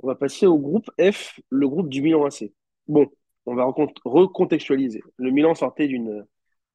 On 0.00 0.06
va 0.06 0.14
passer 0.14 0.46
au 0.46 0.58
groupe 0.58 0.90
F, 1.00 1.40
le 1.50 1.68
groupe 1.68 1.88
du 1.88 2.02
Milan 2.02 2.24
AC. 2.24 2.52
Bon, 2.86 3.08
on 3.46 3.54
va 3.54 3.64
recontextualiser. 4.04 5.02
Le 5.16 5.30
Milan 5.30 5.54
sortait 5.54 5.88
d'une 5.88 6.26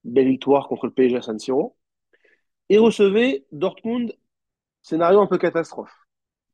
belle 0.03 0.27
victoire 0.27 0.67
contre 0.67 0.87
le 0.87 0.93
PSG 0.93 1.17
à 1.17 1.21
San 1.21 1.39
Siro 1.39 1.75
et 2.69 2.77
recevait 2.77 3.45
Dortmund, 3.51 4.15
scénario 4.81 5.19
un 5.19 5.27
peu 5.27 5.37
catastrophe. 5.37 5.93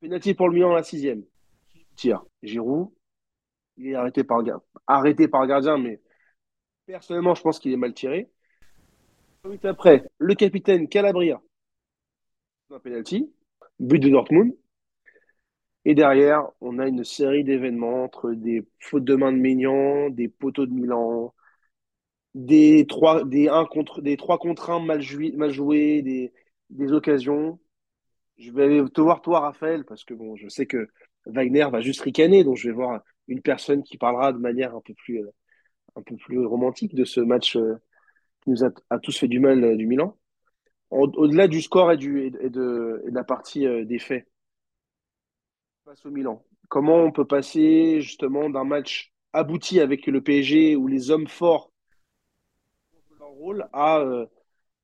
Penalty 0.02 0.34
pour 0.34 0.50
le 0.50 0.56
Milan 0.56 0.72
à 0.72 0.76
la 0.76 0.84
sixième. 0.84 1.24
Tire. 1.96 2.24
Giroud, 2.44 2.90
il 3.78 3.88
est 3.88 3.96
arrêté 3.96 4.24
par, 4.24 4.42
arrêté 4.88 5.28
par 5.28 5.46
gardien, 5.48 5.78
mais 5.78 6.02
personnellement, 6.86 7.36
je 7.36 7.42
pense 7.42 7.60
qu'il 7.60 7.72
est 7.72 7.78
mal 7.78 7.94
tiré. 7.94 8.30
Après, 9.64 10.04
le 10.18 10.36
capitaine 10.36 10.88
Calabria, 10.88 11.42
un 12.72 12.80
penalty, 12.80 13.32
but 13.80 14.00
de 14.00 14.10
Dortmund. 14.10 14.56
Et 15.86 15.94
derrière, 15.94 16.50
on 16.62 16.80
a 16.80 16.88
une 16.88 17.04
série 17.04 17.44
d'événements 17.44 18.04
entre 18.04 18.32
des 18.32 18.66
fautes 18.80 19.04
de 19.04 19.16
main 19.16 19.32
de 19.32 19.38
Maignan, 19.38 20.10
des 20.10 20.28
poteaux 20.28 20.66
de 20.66 20.74
Milan, 20.74 21.34
des 22.34 22.86
trois, 22.88 23.24
des 23.24 23.50
un 23.50 23.66
contre, 23.66 24.02
des 24.02 24.18
trois 24.18 24.40
contre 24.40 24.72
un 24.72 24.80
mal, 24.80 25.02
mal 25.36 25.52
joués, 25.52 26.02
des, 26.02 26.34
des 26.70 26.92
occasions. 26.92 27.60
Je 28.38 28.52
vais 28.52 28.84
te 28.90 29.02
voir 29.02 29.22
toi, 29.22 29.42
Raphaël, 29.42 29.86
parce 29.86 30.04
que 30.04 30.14
bon, 30.14 30.36
je 30.36 30.48
sais 30.50 30.66
que 30.66 30.90
Wagner 31.26 31.68
va 31.72 31.82
juste 31.82 32.02
ricaner, 32.02 32.44
donc 32.44 32.58
je 32.58 32.68
vais 32.70 32.76
voir 32.76 33.02
une 33.28 33.42
personne 33.42 33.84
qui 33.84 33.98
parlera 33.98 34.34
de 34.34 34.40
manière 34.40 34.76
un 34.76 34.82
peu 34.82 34.94
plus, 34.94 35.24
un 35.96 36.02
peu 36.02 36.16
plus 36.18 36.46
romantique 36.46 36.96
de 36.96 37.06
ce 37.06 37.22
match 37.22 37.56
euh, 37.58 37.76
qui 38.44 38.52
nous 38.52 38.64
a, 38.64 39.00
tous 39.00 39.18
fait 39.18 39.28
du 39.28 39.40
mal 39.40 39.64
euh, 39.64 39.76
du 39.76 39.88
Milan. 39.88 40.18
Au-delà 40.98 41.48
du 41.48 41.62
score 41.62 41.92
et, 41.92 41.98
de, 41.98 43.04
la 43.12 43.24
partie 43.24 43.68
des 43.86 44.00
faits, 44.00 44.26
au 46.06 46.10
Milan 46.10 46.44
Comment 46.68 46.98
on 46.98 47.12
peut 47.12 47.26
passer 47.26 48.02
justement 48.02 48.50
d'un 48.50 48.64
match 48.64 49.14
abouti 49.34 49.80
avec 49.80 50.08
le 50.08 50.22
PSG 50.22 50.76
où 50.76 50.88
les 50.88 51.12
hommes 51.12 51.28
forts 51.28 51.72
jouent 52.92 53.20
leur 53.20 53.30
rôle 53.30 53.68
à 53.72 54.00
euh, 54.00 54.26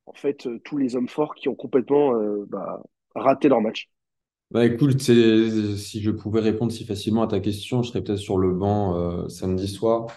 en 0.06 0.14
fait 0.14 0.46
euh, 0.46 0.60
tous 0.64 0.78
les 0.78 0.96
hommes 0.96 1.08
forts 1.08 1.34
qui 1.34 1.50
ont 1.50 1.56
complètement 1.56 2.16
euh, 2.16 2.46
bah, 2.48 2.84
raté 3.16 3.50
leur 3.50 3.62
match? 3.62 3.90
Bah 4.52 4.66
écoute, 4.66 5.00
si 5.00 6.02
je 6.02 6.12
pouvais 6.12 6.42
répondre 6.42 6.74
si 6.74 6.86
facilement 6.86 7.24
à 7.24 7.28
ta 7.28 7.40
question, 7.40 7.82
je 7.82 7.90
serais 7.90 8.04
peut-être 8.04 8.20
sur 8.20 8.38
le 8.38 8.52
banc 8.52 9.30
samedi 9.30 9.70
soir 9.70 10.08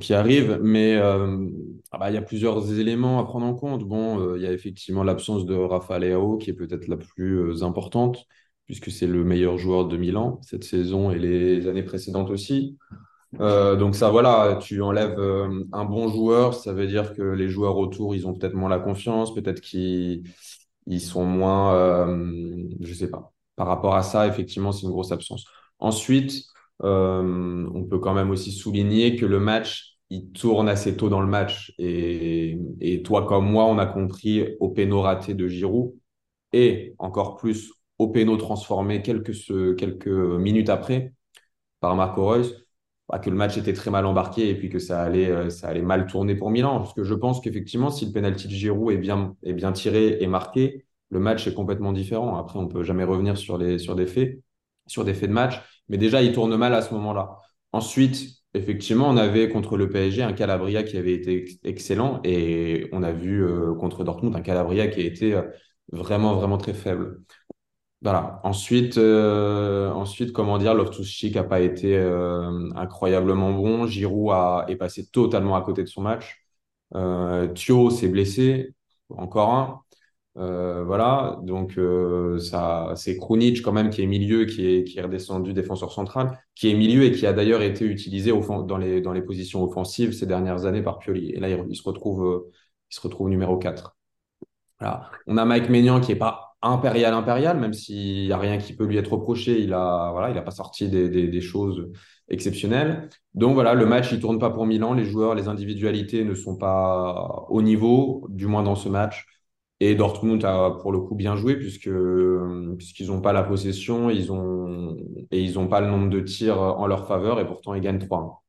qui 0.00 0.14
arrive, 0.14 0.60
mais 0.62 0.96
ah 0.96 1.98
bah, 1.98 2.10
il 2.10 2.14
y 2.14 2.18
a 2.18 2.22
plusieurs 2.22 2.72
éléments 2.78 3.20
à 3.20 3.24
prendre 3.24 3.46
en 3.46 3.54
compte. 3.54 3.84
Bon, 3.84 4.34
il 4.36 4.42
y 4.42 4.46
a 4.46 4.52
effectivement 4.52 5.02
l'absence 5.02 5.46
de 5.46 5.54
Rafa 5.54 5.98
Leao 5.98 6.38
qui 6.38 6.50
est 6.50 6.54
peut-être 6.54 6.88
la 6.88 6.96
plus 6.96 7.62
importante 7.62 8.26
puisque 8.66 8.90
c'est 8.90 9.06
le 9.06 9.24
meilleur 9.24 9.58
joueur 9.58 9.86
de 9.86 9.96
Milan 9.96 10.40
cette 10.42 10.64
saison 10.64 11.10
et 11.10 11.18
les 11.18 11.66
années 11.66 11.82
précédentes 11.82 12.30
aussi. 12.30 12.78
Euh, 13.40 13.76
donc 13.76 13.96
ça, 13.96 14.10
voilà, 14.10 14.58
tu 14.62 14.80
enlèves 14.80 15.18
euh, 15.18 15.64
un 15.72 15.84
bon 15.84 16.08
joueur, 16.08 16.54
ça 16.54 16.72
veut 16.72 16.86
dire 16.86 17.14
que 17.14 17.22
les 17.22 17.48
joueurs 17.48 17.76
autour, 17.78 18.14
ils 18.14 18.26
ont 18.26 18.34
peut-être 18.34 18.54
moins 18.54 18.68
la 18.68 18.78
confiance, 18.78 19.34
peut-être 19.34 19.60
qu'ils 19.60 20.24
ils 20.86 21.00
sont 21.00 21.24
moins, 21.24 21.74
euh, 21.74 22.68
je 22.80 22.94
sais 22.94 23.10
pas. 23.10 23.32
Par 23.56 23.66
rapport 23.66 23.94
à 23.96 24.02
ça, 24.02 24.26
effectivement, 24.28 24.72
c'est 24.72 24.82
une 24.82 24.92
grosse 24.92 25.12
absence. 25.12 25.44
Ensuite, 25.78 26.32
euh, 26.32 26.63
on 26.80 27.86
peut 27.88 27.98
quand 27.98 28.14
même 28.14 28.30
aussi 28.30 28.52
souligner 28.52 29.16
que 29.16 29.26
le 29.26 29.40
match, 29.40 29.94
il 30.10 30.32
tourne 30.32 30.68
assez 30.68 30.96
tôt 30.96 31.08
dans 31.08 31.20
le 31.20 31.26
match. 31.26 31.72
Et, 31.78 33.02
toi 33.04 33.26
comme 33.26 33.50
moi, 33.50 33.64
on 33.66 33.78
a 33.78 33.86
compris 33.86 34.56
au 34.60 34.70
péno 34.70 35.00
raté 35.00 35.34
de 35.34 35.48
Giroud 35.48 35.94
et 36.52 36.94
encore 36.98 37.36
plus 37.36 37.72
au 37.98 38.08
péno 38.08 38.36
transformé 38.36 39.02
quelques, 39.02 40.08
minutes 40.08 40.68
après 40.68 41.12
par 41.80 41.96
Marco 41.96 42.26
Reus, 42.26 42.66
bah, 43.08 43.18
que 43.18 43.28
le 43.28 43.36
match 43.36 43.58
était 43.58 43.74
très 43.74 43.90
mal 43.90 44.06
embarqué 44.06 44.48
et 44.48 44.54
puis 44.54 44.70
que 44.70 44.78
ça 44.78 45.02
allait, 45.02 45.30
euh, 45.30 45.50
ça 45.50 45.68
allait 45.68 45.82
mal 45.82 46.06
tourner 46.06 46.34
pour 46.34 46.50
Milan. 46.50 46.78
Parce 46.78 46.94
que 46.94 47.04
je 47.04 47.14
pense 47.14 47.40
qu'effectivement, 47.40 47.90
si 47.90 48.06
le 48.06 48.12
penalty 48.12 48.48
de 48.48 48.52
Giroud 48.52 48.92
est 48.92 48.98
bien, 48.98 49.36
est 49.42 49.72
tiré 49.72 50.18
et 50.20 50.26
marqué, 50.26 50.86
le 51.10 51.20
match 51.20 51.46
est 51.46 51.54
complètement 51.54 51.92
différent. 51.92 52.36
Après, 52.36 52.58
on 52.58 52.68
peut 52.68 52.82
jamais 52.82 53.04
revenir 53.04 53.36
sur 53.36 53.58
des 53.58 54.06
faits 54.06 54.40
de 54.88 55.26
match. 55.28 55.60
Mais 55.88 55.98
déjà, 55.98 56.22
il 56.22 56.32
tourne 56.32 56.56
mal 56.56 56.74
à 56.74 56.82
ce 56.82 56.92
moment-là. 56.94 57.40
Ensuite, 57.72 58.42
effectivement, 58.54 59.08
on 59.08 59.16
avait 59.16 59.48
contre 59.48 59.76
le 59.76 59.88
PSG 59.90 60.22
un 60.22 60.32
Calabria 60.32 60.82
qui 60.82 60.96
avait 60.96 61.14
été 61.14 61.58
excellent 61.64 62.20
et 62.24 62.88
on 62.92 63.02
a 63.02 63.12
vu 63.12 63.44
euh, 63.44 63.74
contre 63.74 64.04
Dortmund 64.04 64.34
un 64.36 64.40
Calabria 64.40 64.88
qui 64.88 65.00
a 65.00 65.04
été 65.04 65.34
euh, 65.34 65.42
vraiment, 65.92 66.34
vraiment 66.36 66.58
très 66.58 66.74
faible. 66.74 67.22
Voilà. 68.02 68.40
Ensuite, 68.44 68.98
euh, 68.98 69.90
ensuite, 69.92 70.32
comment 70.32 70.58
dire, 70.58 70.74
Loftus-Cheek 70.74 71.36
n'a 71.36 71.44
pas 71.44 71.60
été 71.60 71.98
incroyablement 72.76 73.52
bon. 73.52 73.86
Giroud 73.86 74.32
a, 74.32 74.66
est 74.68 74.76
passé 74.76 75.06
totalement 75.06 75.56
à 75.56 75.62
côté 75.62 75.82
de 75.82 75.88
son 75.88 76.02
match. 76.02 76.44
Thio 77.54 77.90
s'est 77.90 78.08
blessé, 78.08 78.74
encore 79.10 79.54
un. 79.54 79.83
Euh, 80.36 80.84
voilà. 80.84 81.38
Donc, 81.42 81.78
ça, 82.38 82.92
c'est 82.96 83.16
Krunic 83.16 83.62
quand 83.62 83.72
même 83.72 83.90
qui 83.90 84.02
est 84.02 84.06
milieu, 84.06 84.44
qui 84.46 84.66
est, 84.66 84.84
qui 84.84 84.98
est 84.98 85.02
redescendu 85.02 85.52
défenseur 85.52 85.92
central, 85.92 86.38
qui 86.54 86.70
est 86.70 86.74
milieu 86.74 87.04
et 87.04 87.12
qui 87.12 87.26
a 87.26 87.32
d'ailleurs 87.32 87.62
été 87.62 87.84
utilisé 87.84 88.32
dans, 88.32 88.78
les, 88.78 89.00
dans 89.00 89.12
les 89.12 89.22
positions 89.22 89.62
offensives 89.62 90.12
ces 90.12 90.26
dernières 90.26 90.66
années 90.66 90.82
par 90.82 90.98
Pioli. 90.98 91.30
Et 91.30 91.40
là, 91.40 91.48
il, 91.48 91.76
se 91.76 91.82
retrouve, 91.82 92.46
il 92.50 92.90
qui 92.90 92.96
se 92.96 93.00
retrouve 93.00 93.28
numéro 93.28 93.56
4. 93.56 93.96
Voilà. 94.80 95.10
On 95.26 95.36
a 95.36 95.44
Mike 95.44 95.68
Maignan 95.70 96.00
qui 96.00 96.12
n'est 96.12 96.18
pas 96.18 96.54
impérial 96.64 97.14
impérial, 97.14 97.58
même 97.58 97.72
s'il 97.72 98.26
n'y 98.26 98.32
a 98.32 98.38
rien 98.38 98.58
qui 98.58 98.72
peut 98.74 98.84
lui 98.84 98.96
être 98.96 99.12
reproché, 99.12 99.60
il 99.60 99.72
a 99.72 100.10
voilà, 100.12 100.30
il 100.30 100.38
a 100.38 100.42
pas 100.42 100.50
sorti 100.50 100.88
des, 100.88 101.08
des, 101.08 101.28
des, 101.28 101.40
choses 101.40 101.90
exceptionnelles. 102.28 103.08
Donc 103.34 103.54
voilà, 103.54 103.74
le 103.74 103.86
match 103.86 104.12
il 104.12 104.20
tourne 104.20 104.38
pas 104.38 104.50
pour 104.50 104.66
Milan, 104.66 104.94
les 104.94 105.04
joueurs, 105.04 105.34
les 105.34 105.48
individualités 105.48 106.24
ne 106.24 106.34
sont 106.34 106.56
pas 106.56 107.44
au 107.50 107.62
niveau, 107.62 108.26
du 108.30 108.46
moins 108.46 108.62
dans 108.62 108.76
ce 108.76 108.88
match. 108.88 109.26
Et 109.80 109.94
Dortmund 109.94 110.44
a 110.44 110.70
pour 110.80 110.92
le 110.92 111.00
coup 111.00 111.14
bien 111.14 111.36
joué 111.36 111.56
puisque 111.56 111.90
puisqu'ils 112.76 113.08
n'ont 113.08 113.20
pas 113.20 113.32
la 113.32 113.42
possession, 113.42 114.08
ils 114.08 114.32
ont 114.32 114.96
et 115.30 115.40
ils 115.40 115.54
n'ont 115.54 115.68
pas 115.68 115.80
le 115.80 115.88
nombre 115.88 116.10
de 116.10 116.20
tirs 116.20 116.60
en 116.60 116.86
leur 116.86 117.06
faveur 117.06 117.40
et 117.40 117.46
pourtant 117.46 117.74
ils 117.74 117.80
gagnent 117.80 117.98
3 117.98 118.44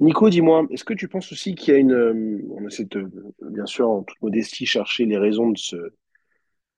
Nico, 0.00 0.28
dis-moi, 0.28 0.66
est-ce 0.70 0.84
que 0.84 0.94
tu 0.94 1.06
penses 1.06 1.30
aussi 1.30 1.54
qu'il 1.54 1.72
y 1.72 1.76
a 1.76 1.80
une 1.80 2.42
on 2.50 2.66
essaie 2.66 2.86
de 2.86 3.10
bien 3.42 3.66
sûr 3.66 3.88
en 3.88 4.02
toute 4.02 4.20
modestie 4.22 4.66
chercher 4.66 5.04
les 5.04 5.18
raisons 5.18 5.50
de 5.50 5.58
ce 5.58 5.76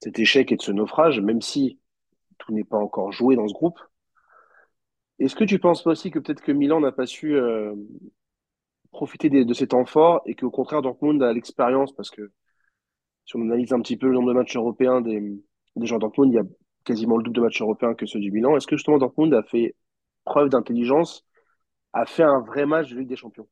cet 0.03 0.19
échec 0.19 0.53
et 0.53 0.57
de 0.57 0.63
ce 0.63 0.73
naufrage, 0.73 1.21
même 1.21 1.41
si 1.41 1.79
tout 2.39 2.53
n'est 2.53 2.65
pas 2.65 2.77
encore 2.77 3.13
joué 3.13 3.37
dans 3.37 3.49
ce 3.49 3.55
groupe. 3.55 3.79
Est-ce 5.19 5.35
que 5.35 5.45
tu 5.45 5.59
penses 5.59 5.87
aussi 5.87 6.11
que 6.11 6.19
peut-être 6.19 6.43
que 6.43 6.53
Milan 6.53 6.81
n'a 6.81 6.93
pas 6.93 7.07
su 7.07 7.35
euh, 7.35 7.75
profiter 8.91 9.31
de, 9.31 9.43
de 9.45 9.55
ces 9.55 9.69
temps 9.69 9.87
forts 9.87 10.21
et 10.27 10.35
qu'au 10.35 10.51
contraire 10.51 10.83
Dortmund 10.83 11.23
a 11.23 11.33
l'expérience 11.33 11.95
parce 11.95 12.11
que 12.11 12.31
si 13.27 13.37
on 13.37 13.43
analyse 13.43 13.73
un 13.73 13.81
petit 13.81 13.97
peu 13.97 14.07
le 14.07 14.15
nombre 14.15 14.29
de 14.29 14.35
matchs 14.35 14.57
européens 14.57 15.01
des, 15.01 15.21
gens 15.83 15.99
Dortmund, 15.99 16.33
il 16.33 16.37
y 16.37 16.39
a 16.39 16.45
quasiment 16.85 17.17
le 17.17 17.25
double 17.25 17.37
de 17.37 17.43
matchs 17.43 17.61
européens 17.61 17.95
que 17.95 18.07
ceux 18.07 18.21
du 18.21 18.31
Milan. 18.31 18.57
Est-ce 18.57 18.67
que 18.67 18.77
justement 18.77 18.99
Dortmund 18.99 19.35
a 19.35 19.43
fait 19.43 19.75
preuve 20.25 20.49
d'intelligence, 20.49 21.27
a 21.93 22.07
fait 22.07 22.23
un 22.23 22.41
vrai 22.41 22.67
match 22.67 22.91
de 22.91 22.99
Ligue 22.99 23.09
des 23.09 23.17
Champions? 23.17 23.49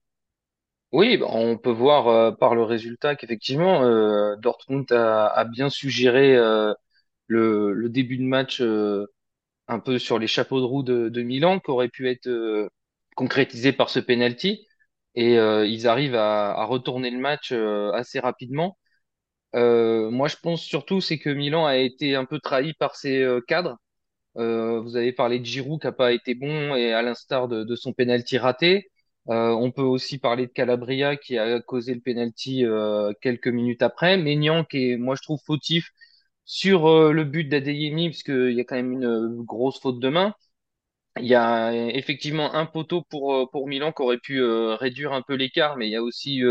Oui, 0.92 1.16
bah, 1.16 1.26
on 1.28 1.58
peut 1.58 1.72
voir 1.72 2.06
euh, 2.06 2.30
par 2.30 2.54
le 2.54 2.62
résultat 2.62 3.16
qu'effectivement 3.16 3.82
euh, 3.82 4.36
Dortmund 4.36 4.90
a, 4.92 5.44
bien 5.44 5.68
suggéré 5.68 6.36
euh, 6.36 6.72
le, 7.26 7.88
début 7.88 8.16
de 8.16 8.22
match 8.22 8.62
un 9.66 9.80
peu 9.80 9.98
sur 9.98 10.18
les 10.20 10.28
chapeaux 10.28 10.60
de 10.60 10.64
roue 10.64 10.84
de, 10.84 11.22
Milan, 11.22 11.58
qui 11.58 11.70
aurait 11.72 11.88
pu 11.88 12.08
être 12.08 12.28
concrétisé 13.16 13.72
par 13.72 13.90
ce 13.90 13.98
penalty. 13.98 14.66
Et 15.16 15.34
ils 15.34 15.86
arrivent 15.88 16.14
à, 16.16 16.64
retourner 16.64 17.10
le 17.10 17.18
match 17.18 17.52
assez 17.52 18.20
rapidement. 18.20 18.76
Euh, 19.54 20.10
moi, 20.10 20.28
je 20.28 20.36
pense 20.36 20.62
surtout 20.62 21.00
c'est 21.00 21.18
que 21.18 21.30
Milan 21.30 21.66
a 21.66 21.76
été 21.76 22.16
un 22.16 22.24
peu 22.24 22.40
trahi 22.40 22.72
par 22.74 22.96
ses 22.96 23.22
euh, 23.22 23.40
cadres. 23.40 23.78
Euh, 24.38 24.80
vous 24.80 24.96
avez 24.96 25.12
parlé 25.12 25.38
de 25.40 25.44
Giroud 25.46 25.80
qui 25.80 25.86
a 25.88 25.92
pas 25.92 26.12
été 26.12 26.34
bon 26.34 26.74
et 26.76 26.92
à 26.92 27.02
l'instar 27.02 27.48
de, 27.48 27.76
son 27.76 27.92
penalty 27.92 28.38
raté. 28.38 28.90
On 29.26 29.72
peut 29.72 29.82
aussi 29.82 30.18
parler 30.18 30.46
de 30.46 30.52
Calabria 30.52 31.16
qui 31.16 31.38
a 31.38 31.60
causé 31.60 31.94
le 31.94 32.00
penalty 32.00 32.64
quelques 33.22 33.48
minutes 33.48 33.82
après. 33.82 34.18
Maignan 34.18 34.64
qui 34.64 34.92
est, 34.92 34.96
moi 34.98 35.16
je 35.16 35.22
trouve 35.22 35.40
fautif 35.46 35.90
sur 36.44 37.12
le 37.12 37.24
but 37.24 37.44
d'Adeyemi 37.48 38.10
parce 38.10 38.22
qu'il 38.22 38.52
y 38.52 38.60
a 38.60 38.64
quand 38.64 38.76
même 38.76 38.92
une 38.94 39.42
grosse 39.44 39.80
faute 39.80 40.00
de 40.00 40.08
main. 40.10 40.34
Il 41.20 41.26
y 41.26 41.34
a 41.34 41.72
effectivement 41.74 42.54
un 42.54 42.66
poteau 42.66 43.02
pour 43.02 43.50
pour 43.50 43.68
Milan 43.68 43.92
qui 43.92 44.02
aurait 44.02 44.18
pu 44.18 44.42
réduire 44.44 45.12
un 45.12 45.22
peu 45.22 45.34
l'écart, 45.34 45.76
mais 45.76 45.88
il 45.88 45.92
y 45.92 45.96
a 45.96 46.02
aussi 46.02 46.42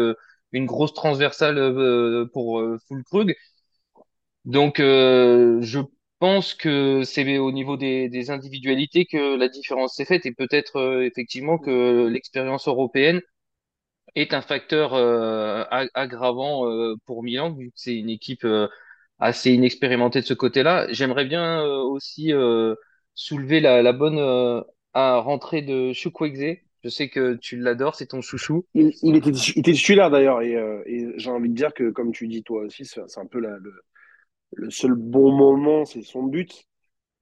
une 0.53 0.65
grosse 0.65 0.93
transversale 0.93 1.57
euh, 1.57 2.25
pour 2.33 2.59
euh, 2.59 2.77
Fulkrug. 2.87 3.35
Donc, 4.45 4.79
euh, 4.79 5.61
je 5.61 5.79
pense 6.19 6.53
que 6.53 7.03
c'est 7.03 7.37
au 7.37 7.51
niveau 7.51 7.77
des, 7.77 8.09
des, 8.09 8.29
individualités 8.29 9.05
que 9.05 9.37
la 9.37 9.47
différence 9.49 9.95
s'est 9.95 10.05
faite 10.05 10.25
et 10.25 10.33
peut-être 10.33 10.77
euh, 10.77 11.05
effectivement 11.05 11.57
que 11.57 12.07
l'expérience 12.07 12.67
européenne 12.67 13.21
est 14.15 14.33
un 14.33 14.41
facteur 14.41 14.93
euh, 14.95 15.63
aggravant 15.95 16.69
euh, 16.69 16.95
pour 17.05 17.23
Milan 17.23 17.53
vu 17.53 17.67
que 17.69 17.73
c'est 17.77 17.95
une 17.95 18.09
équipe 18.09 18.47
assez 19.19 19.53
inexpérimentée 19.53 20.21
de 20.21 20.25
ce 20.27 20.33
côté-là. 20.35 20.87
J'aimerais 20.91 21.25
bien 21.25 21.63
aussi 21.63 22.31
soulever 23.15 23.59
la, 23.61 23.81
la 23.83 23.93
bonne 23.93 24.19
rentrée 24.93 25.61
de 25.61 25.93
Chukwueze 25.93 26.57
je 26.83 26.89
sais 26.89 27.09
que 27.09 27.35
tu 27.35 27.57
l'adores, 27.57 27.95
c'est 27.95 28.07
ton 28.07 28.21
chouchou. 28.21 28.65
Il, 28.73 28.91
il, 29.01 29.15
était, 29.15 29.31
il 29.31 29.59
était 29.59 29.73
titulaire 29.73 30.09
d'ailleurs, 30.11 30.41
et, 30.41 30.55
euh, 30.55 30.83
et 30.85 31.13
j'ai 31.17 31.29
envie 31.29 31.49
de 31.49 31.55
dire 31.55 31.73
que, 31.73 31.89
comme 31.91 32.11
tu 32.11 32.27
dis 32.27 32.43
toi 32.43 32.63
aussi, 32.63 32.85
c'est 32.85 33.01
un 33.17 33.25
peu 33.25 33.39
la, 33.39 33.57
le, 33.57 33.73
le, 34.53 34.69
seul 34.69 34.93
bon 34.93 35.31
moment, 35.31 35.85
c'est 35.85 36.01
son 36.01 36.23
but. 36.23 36.65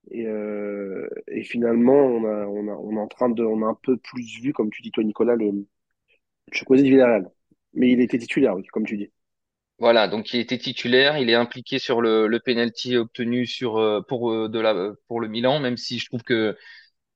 Et, 0.09 0.25
euh, 0.25 1.07
et 1.27 1.43
finalement, 1.43 1.93
on, 1.93 2.25
a, 2.25 2.45
on, 2.47 2.67
a, 2.67 2.73
on 2.73 2.97
est 2.97 2.99
en 2.99 3.07
train 3.07 3.29
de, 3.29 3.43
on 3.43 3.61
a 3.61 3.67
un 3.67 3.77
peu 3.83 3.97
plus 3.97 4.39
vu, 4.41 4.53
comme 4.53 4.71
tu 4.71 4.81
dis 4.81 4.91
toi, 4.91 5.03
Nicolas, 5.03 5.35
le 5.35 5.51
Chukwueze 6.51 6.83
de 6.83 6.89
Villarreal. 6.89 7.29
Mais 7.73 7.91
il 7.91 8.01
était 8.01 8.17
titulaire, 8.17 8.55
oui, 8.55 8.65
comme 8.67 8.85
tu 8.85 8.97
dis. 8.97 9.11
Voilà, 9.79 10.07
donc 10.07 10.33
il 10.33 10.39
était 10.39 10.59
titulaire, 10.59 11.17
il 11.17 11.29
est 11.29 11.35
impliqué 11.35 11.79
sur 11.79 12.01
le, 12.01 12.27
le 12.27 12.39
penalty 12.39 12.97
obtenu 12.97 13.47
sur 13.47 13.77
euh, 13.77 14.01
pour 14.01 14.31
euh, 14.31 14.47
de 14.47 14.59
la 14.59 14.93
pour 15.07 15.19
le 15.19 15.27
Milan, 15.27 15.59
même 15.59 15.77
si 15.77 15.97
je 15.97 16.05
trouve 16.05 16.21
que 16.21 16.55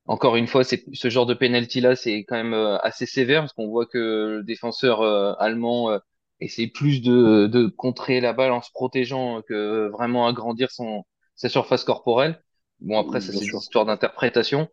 encore 0.08 0.36
une 0.36 0.48
fois, 0.48 0.64
ce 0.64 1.10
genre 1.10 1.26
de 1.26 1.34
penalty 1.34 1.82
là, 1.82 1.96
c'est 1.96 2.20
quand 2.26 2.36
même 2.36 2.54
euh, 2.54 2.78
assez 2.80 3.06
sévère 3.06 3.42
parce 3.42 3.54
qu'on 3.54 3.68
voit 3.68 3.86
que 3.86 4.38
le 4.38 4.44
défenseur 4.44 5.02
euh, 5.02 5.34
allemand 5.40 5.90
euh, 5.92 5.98
essaie 6.40 6.68
plus 6.68 7.02
de, 7.02 7.48
de 7.48 7.68
contrer 7.68 8.22
la 8.22 8.34
balle 8.34 8.52
en 8.52 8.62
se 8.62 8.72
protégeant 8.72 9.42
que 9.48 9.88
vraiment 9.90 10.28
agrandir 10.28 10.72
son 10.72 11.04
sa 11.36 11.50
surface 11.50 11.84
corporelle. 11.84 12.42
Bon 12.82 13.00
après 13.00 13.22
ça 13.22 13.32
c'est 13.34 13.46
une 13.46 13.58
histoire 13.58 13.86
d'interprétation. 13.86 14.68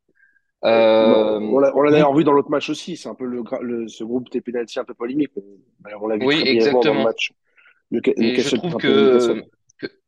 Euh, 0.64 1.40
on 1.40 1.58
l'a 1.58 1.90
d'ailleurs 1.90 2.14
vu 2.14 2.24
dans 2.24 2.32
l'autre 2.32 2.50
match 2.50 2.68
aussi. 2.68 2.96
C'est 2.96 3.08
un 3.08 3.14
peu 3.14 3.24
le, 3.24 3.42
le, 3.62 3.88
ce 3.88 4.04
groupe 4.04 4.30
des 4.30 4.40
penalty 4.40 4.78
un 4.78 4.84
peu 4.84 4.94
polémique. 4.94 5.30
On 6.00 6.06
l'a 6.06 6.16
vu 6.16 6.26
oui, 6.26 6.40
très 6.40 6.50
exactement. 6.50 6.82
dans 6.84 6.94
le 6.94 7.04
match. 7.04 7.32
Le, 7.90 8.00
je 8.04 8.56
trouve 8.56 8.76
que 8.76 9.42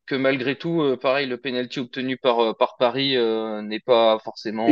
que 0.06 0.14
malgré 0.14 0.56
tout, 0.56 0.82
euh, 0.82 0.96
pareil, 0.96 1.26
le 1.26 1.37
penalty 1.37 1.80
obtenu 1.80 2.16
par 2.16 2.40
euh, 2.40 2.52
par 2.52 2.76
Paris 2.76 3.16
euh, 3.16 3.62
n'est 3.62 3.80
pas 3.80 4.18
forcément 4.18 4.66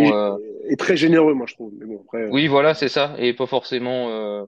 et, 0.69 0.77
très 0.77 0.97
généreux, 0.97 1.35
moi 1.35 1.47
je 1.49 1.55
trouve. 1.55 1.73
Mais 1.79 1.87
bon, 1.87 2.01
après, 2.03 2.29
oui, 2.31 2.47
voilà, 2.47 2.75
c'est 2.75 2.89
ça, 2.89 3.15
et 3.19 3.33
pas 3.33 3.47
forcément 3.47 4.47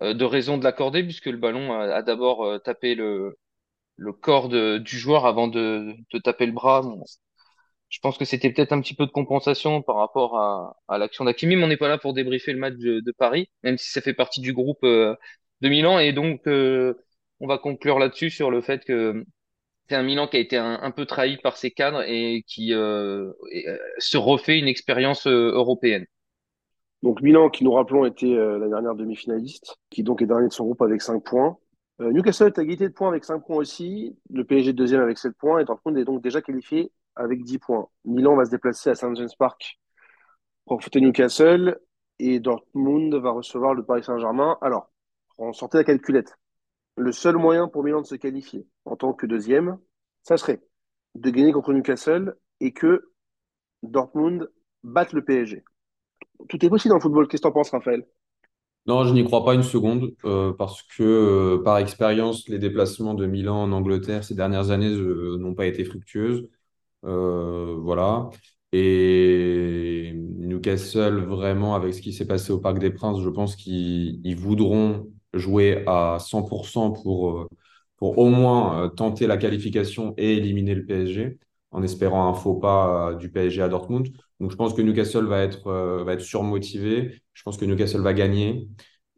de 0.00 0.24
raison 0.24 0.58
de 0.58 0.64
l'accorder 0.64 1.02
puisque 1.02 1.26
le 1.26 1.36
ballon 1.36 1.72
a, 1.72 1.94
a 1.94 2.02
d'abord 2.02 2.60
tapé 2.62 2.94
le 2.94 3.36
le 3.96 4.12
corps 4.12 4.48
de, 4.48 4.78
du 4.78 4.98
joueur 4.98 5.26
avant 5.26 5.48
de, 5.48 5.94
de 6.12 6.18
taper 6.18 6.46
le 6.46 6.52
bras. 6.52 6.80
Bon, 6.82 7.04
je 7.88 7.98
pense 8.00 8.16
que 8.16 8.24
c'était 8.24 8.50
peut-être 8.50 8.72
un 8.72 8.80
petit 8.80 8.94
peu 8.94 9.06
de 9.06 9.12
compensation 9.12 9.82
par 9.82 9.96
rapport 9.96 10.38
à, 10.38 10.76
à 10.88 10.98
l'action 10.98 11.24
d'Akimi, 11.24 11.56
mais 11.56 11.64
on 11.64 11.68
n'est 11.68 11.76
pas 11.76 11.88
là 11.88 11.98
pour 11.98 12.14
débriefer 12.14 12.52
le 12.52 12.58
match 12.58 12.74
de, 12.74 13.00
de, 13.00 13.12
Paris, 13.12 13.50
même 13.62 13.78
si 13.78 13.90
ça 13.90 14.00
fait 14.00 14.14
partie 14.14 14.40
du 14.40 14.52
groupe 14.54 14.82
de 14.82 15.18
Milan, 15.62 15.98
et 15.98 16.12
donc 16.12 16.40
on 16.46 17.46
va 17.46 17.58
conclure 17.58 17.98
là-dessus 17.98 18.30
sur 18.30 18.50
le 18.50 18.60
fait 18.60 18.84
que 18.84 19.24
c'est 19.88 19.96
un 19.96 20.02
Milan 20.02 20.26
qui 20.26 20.36
a 20.36 20.40
été 20.40 20.56
un, 20.56 20.90
peu 20.90 21.06
trahi 21.06 21.36
par 21.38 21.56
ses 21.56 21.70
cadres 21.70 22.02
et 22.06 22.44
qui 22.46 22.72
euh, 22.72 23.32
euh 23.66 23.78
se 23.98 24.16
refait 24.16 24.58
une 24.58 24.68
expérience 24.68 25.26
euh, 25.26 25.52
européenne. 25.52 26.06
Donc 27.02 27.20
Milan, 27.20 27.50
qui 27.50 27.64
nous 27.64 27.72
rappelons 27.72 28.04
était 28.04 28.34
euh, 28.34 28.58
la 28.58 28.68
dernière 28.68 28.94
demi-finaliste, 28.94 29.76
qui 29.90 30.02
donc 30.02 30.22
est 30.22 30.26
dernier 30.26 30.48
de 30.48 30.52
son 30.52 30.64
groupe 30.64 30.82
avec 30.82 31.02
5 31.02 31.22
points. 31.24 31.58
Newcastle 31.98 32.48
est 32.48 32.58
à 32.58 32.62
égalité 32.62 32.88
de 32.88 32.94
points 32.94 33.08
avec 33.08 33.24
5 33.24 33.44
points 33.44 33.56
aussi, 33.56 34.16
le 34.30 34.44
PSG 34.44 34.72
deuxième 34.72 35.02
avec 35.02 35.18
7 35.18 35.34
points, 35.38 35.60
et 35.60 35.64
Dortmund 35.64 35.96
est 35.98 36.04
donc 36.04 36.20
déjà 36.20 36.42
qualifié 36.42 36.90
avec 37.14 37.44
10 37.44 37.58
points. 37.58 37.88
Milan 38.04 38.34
va 38.34 38.44
se 38.44 38.50
déplacer 38.50 38.90
à 38.90 38.94
St. 38.96 39.14
James 39.14 39.28
Park 39.38 39.78
pour 40.64 40.78
affronter 40.78 41.00
Newcastle, 41.00 41.78
et 42.18 42.40
Dortmund 42.40 43.14
va 43.14 43.30
recevoir 43.30 43.74
le 43.74 43.84
Paris 43.84 44.02
Saint-Germain. 44.02 44.58
Alors, 44.62 44.90
on 45.38 45.52
sortait 45.52 45.78
la 45.78 45.84
calculette 45.84 46.36
le 46.96 47.12
seul 47.12 47.36
moyen 47.36 47.68
pour 47.68 47.84
Milan 47.84 48.02
de 48.02 48.06
se 48.06 48.14
qualifier 48.14 48.66
en 48.84 48.96
tant 48.96 49.12
que 49.12 49.26
deuxième, 49.26 49.78
ça 50.22 50.36
serait 50.36 50.60
de 51.14 51.30
gagner 51.30 51.52
contre 51.52 51.72
Newcastle 51.72 52.36
et 52.60 52.72
que 52.72 53.12
Dortmund 53.82 54.50
batte 54.82 55.12
le 55.12 55.24
PSG. 55.24 55.64
Tout 56.48 56.64
est 56.64 56.68
possible 56.68 56.90
dans 56.90 56.96
le 56.96 57.02
football. 57.02 57.28
Qu'est-ce 57.28 57.42
que 57.42 57.46
tu 57.46 57.50
en 57.50 57.52
penses, 57.52 57.70
Raphaël? 57.70 58.06
Non, 58.86 59.04
je 59.04 59.12
n'y 59.14 59.22
crois 59.22 59.44
pas 59.44 59.54
une 59.54 59.62
seconde 59.62 60.12
euh, 60.24 60.52
parce 60.52 60.82
que, 60.82 61.02
euh, 61.04 61.62
par 61.62 61.78
expérience, 61.78 62.48
les 62.48 62.58
déplacements 62.58 63.14
de 63.14 63.26
Milan 63.26 63.62
en 63.62 63.72
Angleterre 63.72 64.24
ces 64.24 64.34
dernières 64.34 64.70
années 64.70 64.90
euh, 64.92 65.36
n'ont 65.38 65.54
pas 65.54 65.66
été 65.66 65.84
fructueuses. 65.84 66.48
voilà. 67.02 68.30
Et 68.72 70.12
Newcastle, 70.14 71.24
vraiment, 71.26 71.74
avec 71.74 71.94
ce 71.94 72.00
qui 72.00 72.12
s'est 72.12 72.26
passé 72.26 72.52
au 72.52 72.58
Parc 72.58 72.78
des 72.78 72.90
Princes, 72.90 73.20
je 73.22 73.28
pense 73.28 73.54
qu'ils 73.54 74.36
voudront 74.36 75.08
jouer 75.34 75.84
à 75.86 76.18
100% 76.18 76.90
pour, 77.02 77.46
pour 78.02 78.18
au 78.18 78.28
moins 78.28 78.84
euh, 78.86 78.88
tenter 78.88 79.26
la 79.28 79.36
qualification 79.36 80.14
et 80.16 80.36
éliminer 80.36 80.74
le 80.74 80.84
PSG 80.84 81.38
en 81.70 81.82
espérant 81.82 82.28
un 82.28 82.34
faux 82.34 82.54
pas 82.54 83.12
euh, 83.12 83.14
du 83.14 83.30
PSG 83.30 83.62
à 83.62 83.68
Dortmund. 83.68 84.08
Donc 84.40 84.50
je 84.50 84.56
pense 84.56 84.74
que 84.74 84.82
Newcastle 84.82 85.26
va 85.26 85.42
être, 85.42 85.70
va 86.04 86.12
être 86.12 86.20
surmotivé. 86.20 87.22
Je 87.32 87.42
pense 87.44 87.56
que 87.56 87.64
Newcastle 87.64 88.00
va 88.02 88.12
gagner. 88.12 88.68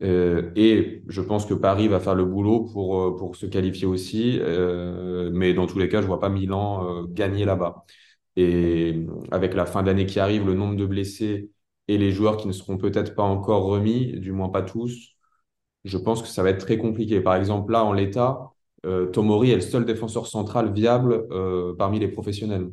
Euh, 0.03 0.51
et 0.57 1.03
je 1.09 1.21
pense 1.21 1.47
que 1.47 1.55
Paris 1.55 1.89
va 1.89 2.01
faire 2.01 2.15
le 2.15 2.25
boulot 2.25 2.65
pour, 2.73 3.17
pour 3.17 3.37
se 3.37 3.47
qualifier 3.47 3.87
aussi. 3.87 4.39
Euh, 4.41 5.31
mais 5.33 5.55
dans 5.55 5.67
tous 5.67 5.79
les 5.79 5.89
cas, 5.89 6.03
je 6.03 6.07
vois 6.07 6.21
pas 6.21 6.29
Milan 6.29 7.03
euh, 7.05 7.07
gagner 7.09 7.45
là-bas. 7.45 7.85
Et 8.37 9.07
avec 9.31 9.55
la 9.55 9.67
fin 9.67 9.83
d'année 9.83 10.07
qui 10.07 10.21
arrive, 10.21 10.47
le 10.47 10.55
nombre 10.55 10.77
de 10.77 10.87
blessés 10.87 11.51
et 11.89 11.99
les 11.99 12.13
joueurs 12.13 12.37
qui 12.37 12.49
ne 12.49 12.53
seront 12.53 12.77
peut-être 12.79 13.15
pas 13.15 13.23
encore 13.23 13.65
remis, 13.65 14.19
du 14.21 14.33
moins 14.33 14.49
pas 14.49 14.63
tous, 14.63 15.17
je 15.85 15.99
pense 15.99 16.23
que 16.23 16.29
ça 16.29 16.43
va 16.43 16.51
être 16.51 16.61
très 16.67 16.79
compliqué. 16.79 17.21
Par 17.21 17.37
exemple, 17.37 17.73
là, 17.73 17.85
en 17.85 17.93
l'état, 17.93 18.54
Tomori 19.13 19.51
est 19.51 19.57
le 19.57 19.61
seul 19.61 19.85
défenseur 19.85 20.27
central 20.27 20.73
viable 20.73 21.27
parmi 21.79 21.99
les 21.99 22.09
professionnels. 22.09 22.69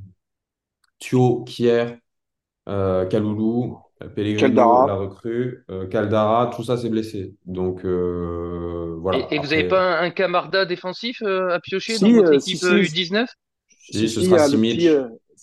Thio, 0.99 1.43
Kier, 1.45 1.97
Kaloulou, 2.65 3.77
Pellegrino, 4.15 4.87
la 4.87 4.95
recrue, 4.95 5.65
Caldara, 5.89 6.51
tout 6.55 6.63
ça 6.63 6.77
c'est 6.77 6.89
blessé. 6.89 7.35
Donc 7.45 7.85
voilà. 7.85 9.27
Et, 9.31 9.39
vous 9.39 9.47
n'avez 9.47 9.67
pas 9.67 9.99
un, 9.99 10.09
Camarda 10.09 10.65
défensif 10.65 11.21
à 11.23 11.59
piocher 11.59 11.97
dans 11.99 12.11
votre 12.11 12.33
équipe 12.33 12.61
U19 12.61 13.25
si, 13.91 14.09
ce 14.09 14.21
sera 14.21 14.47
Simic. 14.47 14.89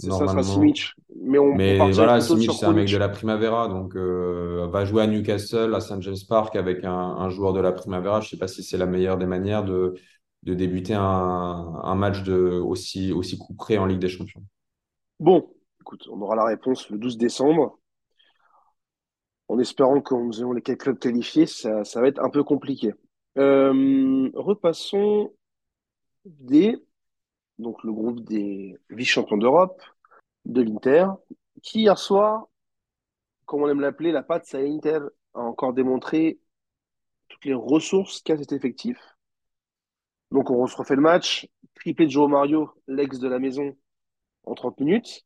Normalement. 0.04 0.42
Ça 0.42 0.52
Simic. 0.52 0.92
Mais, 1.20 1.38
on, 1.38 1.54
mais 1.56 1.76
voilà, 1.90 2.20
Simic, 2.20 2.52
c'est 2.52 2.66
un 2.66 2.72
mec 2.72 2.88
de 2.88 2.96
la 2.96 3.08
Primavera, 3.08 3.66
donc 3.66 3.96
euh, 3.96 4.68
va 4.70 4.84
jouer 4.84 5.02
à 5.02 5.06
Newcastle, 5.08 5.74
à 5.74 5.80
St. 5.80 6.00
James 6.00 6.16
Park 6.28 6.54
avec 6.54 6.84
un, 6.84 6.92
un, 6.92 7.28
joueur 7.30 7.52
de 7.52 7.60
la 7.60 7.72
Primavera. 7.72 8.20
Je 8.20 8.26
ne 8.26 8.30
sais 8.30 8.36
pas 8.36 8.46
si 8.46 8.62
c'est 8.62 8.78
la 8.78 8.86
meilleure 8.86 9.18
des 9.18 9.26
manières 9.26 9.64
de, 9.64 9.94
de 10.42 10.54
débuter 10.54 10.94
un, 10.94 11.94
match 11.94 12.22
de, 12.22 12.34
aussi, 12.34 13.12
aussi 13.12 13.38
couperé 13.38 13.78
en 13.78 13.86
Ligue 13.86 13.98
des 13.98 14.08
Champions. 14.08 14.42
Bon, 15.18 15.52
écoute, 15.80 16.06
on 16.10 16.20
aura 16.20 16.36
la 16.36 16.44
réponse 16.44 16.88
le 16.90 16.98
12 16.98 17.18
décembre. 17.18 17.78
En 19.48 19.58
espérant 19.58 20.00
que 20.00 20.14
nous 20.14 20.38
ayons 20.38 20.52
les 20.52 20.62
quatre 20.62 20.78
clubs 20.78 20.98
qualifiés, 20.98 21.46
ça, 21.46 21.82
va 21.94 22.08
être 22.08 22.22
un 22.22 22.30
peu 22.30 22.44
compliqué. 22.44 22.92
Euh, 23.38 24.30
repassons 24.34 25.32
des 26.24 26.76
donc 27.58 27.82
le 27.82 27.92
groupe 27.92 28.20
des 28.20 28.76
vice-champions 28.90 29.36
d'Europe, 29.36 29.82
de 30.44 30.62
l'Inter, 30.62 31.06
qui 31.62 31.80
hier 31.80 31.98
soir, 31.98 32.46
comme 33.46 33.62
on 33.62 33.68
aime 33.68 33.80
l'appeler, 33.80 34.12
la 34.12 34.22
patte, 34.22 34.46
ça 34.46 34.60
l'Inter 34.60 35.00
a 35.34 35.40
encore 35.40 35.72
démontré 35.72 36.38
toutes 37.28 37.44
les 37.44 37.54
ressources 37.54 38.22
qu'a 38.22 38.36
cet 38.36 38.52
effectif. 38.52 38.96
Donc 40.30 40.50
on 40.50 40.66
se 40.66 40.76
refait 40.76 40.96
le 40.96 41.02
match, 41.02 41.48
triplé 41.74 42.06
de 42.06 42.10
Joe 42.10 42.28
Mario, 42.28 42.70
l'ex 42.86 43.18
de 43.18 43.28
la 43.28 43.38
maison, 43.38 43.76
en 44.44 44.54
30 44.54 44.80
minutes. 44.80 45.24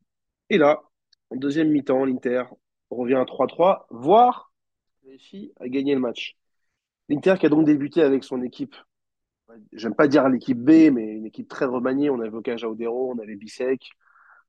Et 0.51 0.59
là, 0.59 0.83
en 1.31 1.37
deuxième 1.37 1.71
mi-temps, 1.71 2.05
l'Inter 2.05 2.45
revient 2.91 3.15
à 3.15 3.25
3-3, 3.25 3.87
voire 3.91 4.53
réussit 5.05 5.53
à 5.61 5.69
gagner 5.69 5.95
le 5.95 6.01
match. 6.01 6.37
L'Inter 7.09 7.35
qui 7.39 7.47
a 7.47 7.49
donc 7.49 7.67
débuté 7.67 8.03
avec 8.03 8.25
son 8.25 8.43
équipe 8.43 8.77
j'aime 9.73 9.95
pas 9.95 10.09
dire 10.09 10.29
l'équipe 10.29 10.59
B, 10.59 10.91
mais 10.93 11.05
une 11.05 11.27
équipe 11.27 11.49
très 11.49 11.65
remaniée. 11.65 12.11
On 12.11 12.21
avait 12.21 12.35
Okaj 12.35 12.65
Audero, 12.65 13.13
on 13.15 13.19
avait 13.19 13.37
Bisek, 13.37 13.91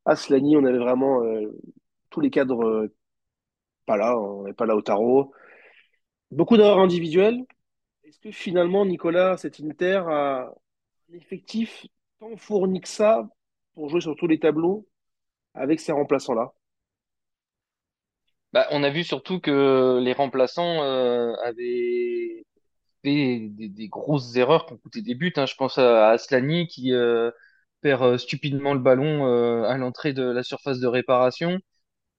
Aslani, 0.06 0.58
on 0.58 0.66
avait 0.66 0.78
vraiment 0.78 1.24
euh, 1.24 1.52
tous 2.10 2.22
les 2.22 2.30
cadres 2.30 2.64
euh, 2.66 2.96
pas 3.86 3.98
là, 3.98 4.18
on 4.18 4.44
n'est 4.44 4.54
pas 4.54 4.66
là 4.66 4.76
au 4.76 4.82
tarot. 4.82 5.34
Beaucoup 6.32 6.58
d'erreurs 6.58 6.80
individuelles. 6.80 7.44
Est-ce 8.14 8.20
que 8.20 8.32
finalement, 8.32 8.86
Nicolas, 8.86 9.38
cet 9.38 9.60
Inter 9.60 10.04
a 10.08 10.54
un 11.12 11.16
effectif 11.16 11.88
tant 12.20 12.38
fourni 12.38 12.80
que 12.80 12.88
ça 12.88 13.28
pour 13.74 13.90
jouer 13.90 14.02
sur 14.02 14.16
tous 14.16 14.28
les 14.28 14.38
tableaux 14.38 14.88
avec 15.56 15.80
ces 15.80 15.94
remplaçants-là? 15.94 16.54
Bah, 18.54 18.68
on 18.70 18.84
a 18.84 18.92
vu 18.92 19.04
surtout 19.04 19.40
que 19.40 20.00
les 20.00 20.14
remplaçants 20.14 20.84
euh, 20.84 21.34
avaient 21.44 22.46
des, 23.04 23.50
des, 23.50 23.88
grosses 23.88 24.36
erreurs 24.36 24.68
qui 24.68 24.74
ont 24.74 24.78
coûté 24.78 25.02
des 25.02 25.16
buts. 25.16 25.34
Hein. 25.36 25.48
Je 25.48 25.56
pense 25.56 25.80
à, 25.80 26.10
Aslani 26.10 26.68
qui 26.68 26.94
euh, 26.94 27.32
perd 27.82 28.04
euh, 28.04 28.18
stupidement 28.20 28.76
le 28.76 28.80
ballon 28.80 29.26
à 29.66 29.76
l'entrée 29.80 30.14
de 30.14 30.22
la 30.22 30.44
surface 30.44 30.80
de 30.80 30.88
réparation. 30.88 31.58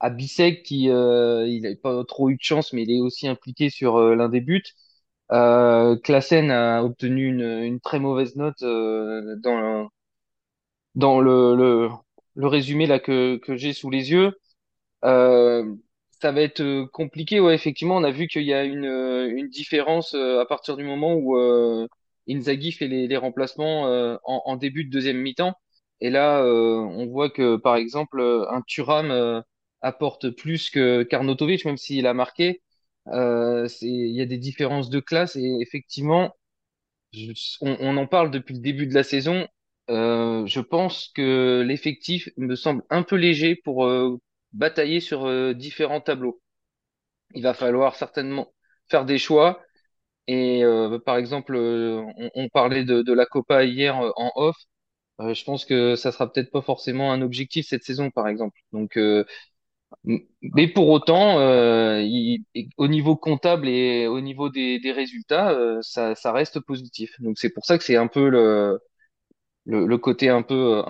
À 0.00 0.10
Bissek 0.10 0.64
qui 0.64 0.86
il 0.86 1.60
n'avait 1.62 1.76
pas 1.76 2.04
trop 2.04 2.30
eu 2.30 2.36
de 2.36 2.42
chance, 2.42 2.72
mais 2.72 2.82
il 2.82 2.90
est 2.90 3.00
aussi 3.00 3.28
impliqué 3.28 3.70
sur 3.70 4.00
l'un 4.00 4.28
des 4.28 4.40
buts. 4.40 4.64
Euh, 5.32 5.96
a 6.50 6.82
obtenu 6.84 7.26
une, 7.28 7.40
une 7.42 7.80
très 7.80 7.98
mauvaise 7.98 8.36
note 8.36 8.60
dans, 8.62 9.88
dans 10.94 11.20
le, 11.20 11.56
le, 11.56 11.88
le, 12.34 12.46
résumé 12.46 12.86
là 12.86 12.98
que, 13.00 13.36
que 13.38 13.56
j'ai 13.56 13.72
sous 13.72 13.90
les 13.90 14.10
yeux. 14.10 14.32
Euh, 15.04 15.74
ça 16.22 16.32
va 16.32 16.42
être 16.42 16.62
euh, 16.62 16.86
compliqué. 16.92 17.40
Ouais, 17.40 17.54
effectivement, 17.56 17.96
on 17.96 18.04
a 18.04 18.12
vu 18.12 18.28
qu'il 18.28 18.44
y 18.44 18.54
a 18.54 18.64
une, 18.64 18.86
euh, 18.86 19.28
une 19.36 19.50
différence 19.50 20.14
euh, 20.14 20.40
à 20.40 20.46
partir 20.46 20.76
du 20.78 20.84
moment 20.84 21.14
où 21.16 21.36
Inzaghi 22.30 22.72
fait 22.72 22.88
les, 22.88 23.16
remplacements 23.18 23.84
en, 24.24 24.42
en, 24.46 24.56
début 24.56 24.84
de 24.84 24.90
deuxième 24.90 25.18
mi-temps. 25.18 25.54
Et 26.00 26.10
là, 26.10 26.42
on 26.44 27.06
voit 27.06 27.30
que, 27.30 27.56
par 27.56 27.76
exemple, 27.76 28.20
un 28.22 28.62
Thuram 28.66 29.44
apporte 29.82 30.30
plus 30.30 30.70
que 30.70 31.04
Karnotovic, 31.04 31.64
même 31.66 31.76
s'il 31.78 32.06
a 32.08 32.14
marqué. 32.14 32.62
Euh, 33.08 33.68
il 33.82 34.14
y 34.16 34.22
a 34.22 34.26
des 34.26 34.38
différences 34.38 34.90
de 34.90 35.00
classe 35.00 35.36
et 35.36 35.58
effectivement, 35.60 36.34
on, 37.60 37.76
on, 37.80 37.96
en 37.96 38.06
parle 38.06 38.30
depuis 38.30 38.54
le 38.54 38.60
début 38.60 38.86
de 38.86 38.94
la 38.94 39.02
saison. 39.02 39.46
Euh, 39.90 40.46
je 40.46 40.60
pense 40.60 41.10
que 41.14 41.62
l'effectif 41.66 42.30
me 42.36 42.56
semble 42.56 42.82
un 42.90 43.02
peu 43.02 43.16
léger 43.16 43.56
pour 43.56 43.84
batailler 44.54 45.00
sur 45.00 45.26
euh, 45.26 45.54
différents 45.54 46.00
tableaux. 46.00 46.40
Il 47.34 47.42
va 47.42 47.54
falloir 47.54 47.96
certainement 47.96 48.52
faire 48.88 49.04
des 49.04 49.18
choix. 49.18 49.62
Et 50.28 50.64
euh, 50.64 50.98
par 51.00 51.16
exemple, 51.18 51.54
euh, 51.56 52.02
on, 52.34 52.48
parlait 52.50 52.84
de, 52.84 53.12
la 53.12 53.26
Copa 53.26 53.64
hier 53.64 53.96
en 53.96 54.32
off. 54.36 54.56
je 55.20 55.44
pense 55.44 55.64
que 55.64 55.96
ça 55.96 56.12
sera 56.12 56.32
peut-être 56.32 56.50
pas 56.52 56.62
forcément 56.62 57.12
un 57.12 57.22
objectif 57.22 57.66
cette 57.68 57.84
saison, 57.84 58.10
par 58.10 58.28
exemple. 58.28 58.58
Donc, 58.72 58.98
mais 60.04 60.68
pour 60.68 60.88
autant, 60.88 61.36
au 61.38 62.88
niveau 62.88 63.16
comptable 63.16 63.68
et 63.68 64.06
au 64.06 64.20
niveau 64.20 64.48
des, 64.48 64.80
résultats, 64.94 65.56
ça, 65.82 66.32
reste 66.32 66.60
positif. 66.60 67.20
Donc 67.20 67.38
c'est 67.38 67.50
pour 67.50 67.64
ça 67.64 67.78
que 67.78 67.84
c'est 67.84 67.96
un 67.96 68.08
peu 68.08 68.28
le, 68.28 68.80
le, 69.66 69.98
côté 69.98 70.28
un 70.28 70.42
peu 70.42 70.82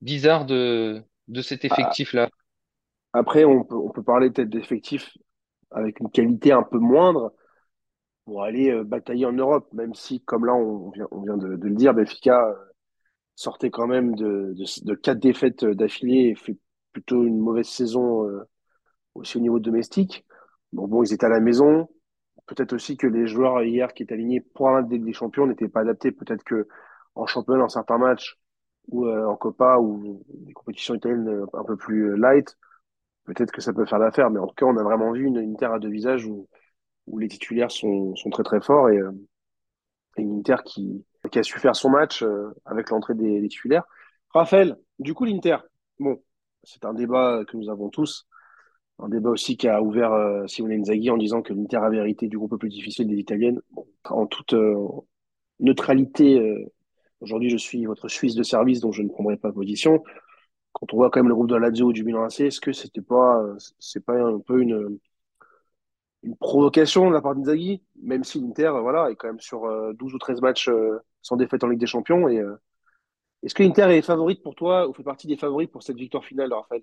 bizarre 0.00 0.46
de, 0.46 1.02
de 1.28 1.42
cet 1.42 1.64
ah. 1.64 1.68
effectif-là. 1.68 2.28
Après, 3.12 3.44
on 3.44 3.64
peut, 3.64 3.76
on 3.76 3.90
peut 3.90 4.02
parler 4.02 4.30
peut-être 4.30 4.50
d'effectifs 4.50 5.16
avec 5.70 6.00
une 6.00 6.10
qualité 6.10 6.52
un 6.52 6.62
peu 6.62 6.78
moindre 6.78 7.32
pour 8.24 8.42
aller 8.42 8.70
euh, 8.70 8.84
batailler 8.84 9.26
en 9.26 9.32
Europe, 9.32 9.72
même 9.72 9.94
si, 9.94 10.20
comme 10.20 10.46
là, 10.46 10.54
on 10.54 10.90
vient, 10.90 11.06
on 11.10 11.22
vient 11.22 11.36
de, 11.36 11.46
le 11.46 11.74
dire, 11.74 11.94
Benfica 11.94 12.48
euh, 12.48 12.54
sortait 13.34 13.70
quand 13.70 13.86
même 13.86 14.14
de, 14.14 14.54
de, 14.82 14.94
quatre 14.94 15.20
défaites 15.20 15.64
euh, 15.64 15.74
d'affilée 15.74 16.30
et 16.30 16.34
fait 16.34 16.56
plutôt 16.94 17.24
une 17.24 17.38
mauvaise 17.38 17.68
saison 17.68 18.26
aussi 19.14 19.36
au 19.36 19.40
niveau 19.40 19.60
domestique. 19.60 20.24
Donc 20.72 20.90
bon, 20.90 21.02
ils 21.02 21.12
étaient 21.12 21.26
à 21.26 21.30
la 21.30 21.40
maison. 21.40 21.88
Peut-être 22.46 22.72
aussi 22.72 22.96
que 22.96 23.06
les 23.06 23.26
joueurs 23.26 23.62
hier 23.62 23.92
qui 23.94 24.02
étaient 24.04 24.14
alignés 24.14 24.40
pour 24.40 24.70
la 24.70 24.82
Ligue 24.82 25.04
des 25.04 25.12
Champions 25.12 25.46
n'étaient 25.46 25.68
pas 25.68 25.80
adaptés. 25.80 26.12
Peut-être 26.12 26.44
que 26.44 26.68
en 27.14 27.26
championnat, 27.26 27.60
dans 27.60 27.68
certains 27.68 27.98
matchs, 27.98 28.38
ou 28.88 29.08
en 29.08 29.36
Copa, 29.36 29.78
ou 29.78 30.22
des 30.28 30.52
compétitions 30.52 30.94
italiennes 30.94 31.46
un 31.52 31.64
peu 31.64 31.76
plus 31.76 32.16
light, 32.16 32.56
peut-être 33.24 33.52
que 33.52 33.60
ça 33.60 33.72
peut 33.72 33.86
faire 33.86 33.98
l'affaire, 33.98 34.30
mais 34.30 34.38
en 34.38 34.46
tout 34.46 34.54
cas, 34.54 34.66
on 34.66 34.76
a 34.76 34.82
vraiment 34.82 35.12
vu 35.12 35.24
une, 35.24 35.38
une 35.38 35.52
Inter 35.52 35.66
à 35.66 35.78
deux 35.78 35.88
visages 35.88 36.26
où, 36.26 36.48
où 37.06 37.18
les 37.18 37.28
titulaires 37.28 37.70
sont, 37.70 38.14
sont 38.16 38.30
très 38.30 38.42
très 38.42 38.60
forts 38.60 38.90
et, 38.90 38.98
euh, 38.98 39.12
une 40.16 40.38
Inter 40.38 40.56
qui, 40.64 41.04
qui 41.30 41.38
a 41.38 41.42
su 41.42 41.58
faire 41.58 41.74
son 41.74 41.90
match 41.90 42.22
euh, 42.22 42.54
avec 42.64 42.90
l'entrée 42.90 43.14
des, 43.14 43.40
des, 43.40 43.48
titulaires. 43.48 43.84
Raphaël, 44.30 44.76
du 44.98 45.14
coup, 45.14 45.24
l'Inter, 45.24 45.56
bon, 45.98 46.22
c'est 46.64 46.84
un 46.84 46.94
débat 46.94 47.44
que 47.46 47.56
nous 47.56 47.70
avons 47.70 47.88
tous, 47.90 48.26
un 48.98 49.08
débat 49.08 49.30
aussi 49.30 49.56
qui 49.56 49.68
a 49.68 49.82
ouvert 49.82 50.12
euh, 50.12 50.46
Simone 50.46 50.72
Inzaghi 50.72 51.10
en 51.10 51.16
disant 51.16 51.42
que 51.42 51.52
l'Inter 51.52 51.78
avait 51.78 51.98
hérité 51.98 52.28
du 52.28 52.38
groupe 52.38 52.52
le 52.52 52.58
plus 52.58 52.68
difficile 52.68 53.08
des 53.08 53.16
Italiennes. 53.16 53.60
En 54.04 54.26
toute 54.26 54.54
euh, 54.54 54.76
neutralité, 55.60 56.66
aujourd'hui 57.20 57.50
je 57.50 57.56
suis 57.56 57.84
votre 57.86 58.08
Suisse 58.08 58.34
de 58.34 58.42
service, 58.42 58.80
donc 58.80 58.92
je 58.92 59.02
ne 59.02 59.08
prendrai 59.08 59.36
pas 59.36 59.52
position 59.52 60.02
quand 60.72 60.92
on 60.92 60.96
voit 60.96 61.10
quand 61.10 61.20
même 61.20 61.28
le 61.28 61.34
groupe 61.34 61.48
de 61.48 61.54
la 61.54 61.68
Lazio 61.68 61.86
ou 61.86 61.92
du 61.92 62.04
Milan 62.04 62.24
AC, 62.24 62.40
est-ce 62.40 62.60
que 62.60 62.72
c'était 62.72 63.00
pas, 63.00 63.40
c'est 63.78 64.04
pas 64.04 64.20
un 64.20 64.40
peu 64.40 64.60
une, 64.60 64.98
une 66.24 66.36
provocation 66.36 67.08
de 67.08 67.14
la 67.14 67.20
part 67.20 67.34
d'Inzaghi, 67.34 67.82
même 68.02 68.24
si 68.24 68.40
l'Inter, 68.40 68.72
voilà, 68.80 69.10
est 69.10 69.16
quand 69.16 69.28
même 69.28 69.40
sur 69.40 69.60
12 69.94 70.12
euh, 70.12 70.16
ou 70.16 70.18
13 70.18 70.40
matchs 70.40 70.68
euh, 70.68 70.98
sans 71.22 71.36
défaite 71.36 71.62
en 71.64 71.68
Ligue 71.68 71.80
des 71.80 71.86
Champions. 71.86 72.28
Et 72.28 72.38
euh, 72.38 72.56
est-ce 73.44 73.54
que 73.54 73.62
l'Inter 73.62 73.96
est 73.96 74.02
favorite 74.02 74.42
pour 74.42 74.54
toi 74.54 74.88
ou 74.88 74.92
fait 74.94 75.02
partie 75.02 75.26
des 75.26 75.36
favorites 75.36 75.70
pour 75.70 75.82
cette 75.82 75.96
victoire 75.96 76.24
finale, 76.24 76.52
Raphaël? 76.52 76.82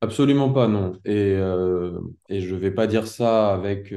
Absolument 0.00 0.52
pas, 0.52 0.68
non. 0.68 0.98
Et, 1.04 1.32
et 2.28 2.40
je 2.40 2.54
vais 2.54 2.70
pas 2.70 2.86
dire 2.86 3.06
ça 3.06 3.52
avec 3.52 3.92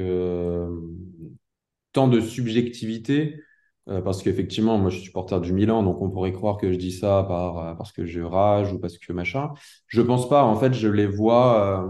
tant 1.92 2.08
de 2.08 2.20
subjectivité. 2.20 3.40
Euh, 3.88 4.00
parce 4.00 4.22
qu'effectivement, 4.22 4.78
moi, 4.78 4.90
je 4.90 4.96
suis 4.98 5.06
supporter 5.06 5.40
du 5.40 5.52
Milan, 5.52 5.82
donc 5.82 6.00
on 6.00 6.08
pourrait 6.08 6.32
croire 6.32 6.56
que 6.56 6.72
je 6.72 6.76
dis 6.78 6.92
ça 6.92 7.24
par, 7.26 7.58
euh, 7.58 7.74
parce 7.74 7.90
que 7.90 8.06
je 8.06 8.20
rage 8.20 8.72
ou 8.72 8.78
parce 8.78 8.96
que 8.96 9.12
machin. 9.12 9.50
Je 9.88 10.00
pense 10.02 10.28
pas. 10.28 10.44
En 10.44 10.54
fait, 10.56 10.72
je 10.72 10.86
les 10.88 11.06
vois, 11.06 11.84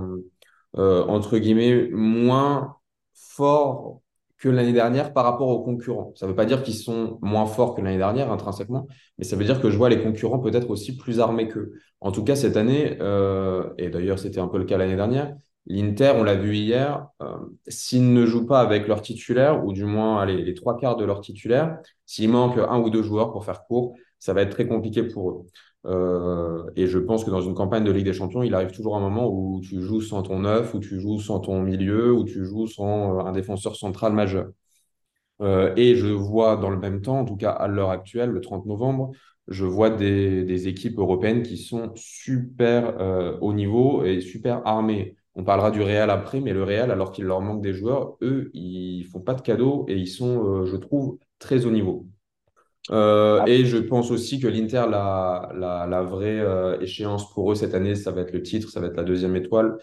euh, 0.78 1.04
entre 1.06 1.36
guillemets, 1.38 1.88
moins 1.92 2.76
forts 3.14 4.00
que 4.42 4.48
l'année 4.48 4.72
dernière 4.72 5.12
par 5.12 5.24
rapport 5.24 5.48
aux 5.48 5.62
concurrents. 5.62 6.12
Ça 6.16 6.26
ne 6.26 6.32
veut 6.32 6.36
pas 6.36 6.46
dire 6.46 6.62
qu'ils 6.62 6.74
sont 6.74 7.18
moins 7.22 7.46
forts 7.46 7.74
que 7.74 7.80
l'année 7.80 7.96
dernière 7.96 8.32
intrinsèquement, 8.32 8.88
mais 9.18 9.24
ça 9.24 9.36
veut 9.36 9.44
dire 9.44 9.60
que 9.60 9.70
je 9.70 9.76
vois 9.76 9.88
les 9.88 10.02
concurrents 10.02 10.40
peut-être 10.40 10.68
aussi 10.70 10.96
plus 10.96 11.20
armés 11.20 11.48
qu'eux. 11.48 11.72
En 12.00 12.10
tout 12.10 12.24
cas, 12.24 12.34
cette 12.34 12.56
année, 12.56 12.98
et 13.78 13.88
d'ailleurs 13.90 14.18
c'était 14.18 14.40
un 14.40 14.48
peu 14.48 14.58
le 14.58 14.64
cas 14.64 14.76
l'année 14.76 14.96
dernière, 14.96 15.32
L'Inter, 15.66 16.14
on 16.16 16.24
l'a 16.24 16.34
vu 16.34 16.56
hier, 16.56 17.06
euh, 17.22 17.36
s'ils 17.68 18.12
ne 18.12 18.26
jouent 18.26 18.46
pas 18.46 18.60
avec 18.60 18.88
leur 18.88 19.00
titulaire, 19.00 19.64
ou 19.64 19.72
du 19.72 19.84
moins 19.84 20.24
les 20.26 20.54
trois 20.54 20.76
quarts 20.76 20.96
de 20.96 21.04
leur 21.04 21.20
titulaire, 21.20 21.78
s'il 22.04 22.30
manque 22.30 22.58
un 22.58 22.80
ou 22.80 22.90
deux 22.90 23.02
joueurs 23.02 23.32
pour 23.32 23.44
faire 23.44 23.64
court, 23.66 23.94
ça 24.18 24.32
va 24.34 24.42
être 24.42 24.50
très 24.50 24.66
compliqué 24.66 25.04
pour 25.04 25.30
eux. 25.30 25.46
Euh, 25.84 26.70
et 26.76 26.86
je 26.86 26.98
pense 26.98 27.24
que 27.24 27.30
dans 27.30 27.40
une 27.40 27.54
campagne 27.54 27.84
de 27.84 27.90
Ligue 27.90 28.04
des 28.04 28.12
Champions, 28.12 28.42
il 28.42 28.54
arrive 28.54 28.72
toujours 28.72 28.96
un 28.96 29.00
moment 29.00 29.28
où 29.28 29.60
tu 29.60 29.80
joues 29.82 30.00
sans 30.00 30.22
ton 30.22 30.40
neuf, 30.40 30.74
où 30.74 30.78
tu 30.80 31.00
joues 31.00 31.18
sans 31.20 31.40
ton 31.40 31.60
milieu, 31.60 32.12
où 32.12 32.24
tu 32.24 32.44
joues 32.44 32.66
sans 32.68 33.18
euh, 33.18 33.24
un 33.24 33.32
défenseur 33.32 33.76
central 33.76 34.12
majeur. 34.12 34.48
Euh, 35.40 35.72
et 35.76 35.96
je 35.96 36.06
vois 36.08 36.56
dans 36.56 36.70
le 36.70 36.78
même 36.78 37.02
temps, 37.02 37.20
en 37.20 37.24
tout 37.24 37.36
cas 37.36 37.50
à 37.50 37.66
l'heure 37.68 37.90
actuelle, 37.90 38.30
le 38.30 38.40
30 38.40 38.66
novembre, 38.66 39.12
je 39.48 39.64
vois 39.66 39.90
des, 39.90 40.68
équipes 40.68 40.98
européennes 40.98 41.42
qui 41.42 41.56
sont 41.56 41.92
super 41.96 42.96
haut 43.40 43.52
niveau 43.52 44.04
et 44.04 44.20
super 44.20 44.64
armées. 44.66 45.16
On 45.34 45.44
parlera 45.44 45.70
du 45.70 45.82
Real 45.82 46.10
après, 46.10 46.40
mais 46.40 46.52
le 46.52 46.62
Real, 46.62 46.90
alors 46.90 47.10
qu'il 47.12 47.24
leur 47.24 47.40
manque 47.40 47.62
des 47.62 47.72
joueurs, 47.72 48.16
eux, 48.22 48.50
ils 48.54 49.04
font 49.04 49.20
pas 49.20 49.34
de 49.34 49.42
cadeaux 49.42 49.84
et 49.88 49.96
ils 49.96 50.08
sont, 50.08 50.64
je 50.64 50.76
trouve, 50.76 51.18
très 51.40 51.66
haut 51.66 51.70
niveau. 51.70 52.06
Euh, 52.90 53.42
Ah, 53.42 53.46
et 53.46 53.64
je 53.64 53.76
pense 53.78 54.10
aussi 54.10 54.40
que 54.40 54.48
l'Inter, 54.48 54.84
la, 54.90 55.48
la, 55.54 55.86
la 55.86 56.02
vraie 56.02 56.40
euh, 56.40 56.78
échéance 56.80 57.32
pour 57.32 57.52
eux 57.52 57.54
cette 57.54 57.74
année, 57.74 57.94
ça 57.94 58.10
va 58.10 58.22
être 58.22 58.32
le 58.32 58.42
titre, 58.42 58.70
ça 58.70 58.80
va 58.80 58.88
être 58.88 58.96
la 58.96 59.04
deuxième 59.04 59.36
étoile 59.36 59.78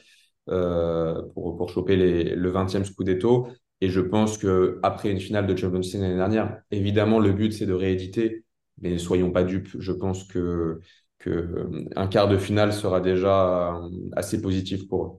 euh, 0.50 1.22
pour, 1.34 1.58
pour 1.58 1.70
choper 1.70 1.96
les, 1.98 2.36
le 2.36 2.50
20e 2.52 2.86
Scudetto. 2.86 3.48
Et 3.82 3.90
je 3.90 4.02
pense 4.02 4.38
que 4.38 4.80
après 4.84 5.12
une 5.12 5.20
finale 5.20 5.48
de 5.48 5.56
Champions 5.56 5.80
League 5.82 5.96
l'année 6.02 6.16
dernière, 6.18 6.62
évidemment, 6.72 7.20
le 7.20 7.34
but, 7.34 7.54
c'est 7.54 7.66
de 7.68 7.74
rééditer, 7.74 8.46
mais 8.82 8.98
soyons 9.00 9.32
pas 9.32 9.44
dupes. 9.44 9.70
Je 9.80 9.92
pense 9.94 10.26
que, 10.26 10.80
que 11.20 11.70
un 11.96 12.08
quart 12.08 12.28
de 12.30 12.38
finale 12.38 12.74
sera 12.74 13.02
déjà 13.02 13.80
assez 14.16 14.42
positif 14.42 14.88
pour 14.88 15.06
eux. 15.06 15.12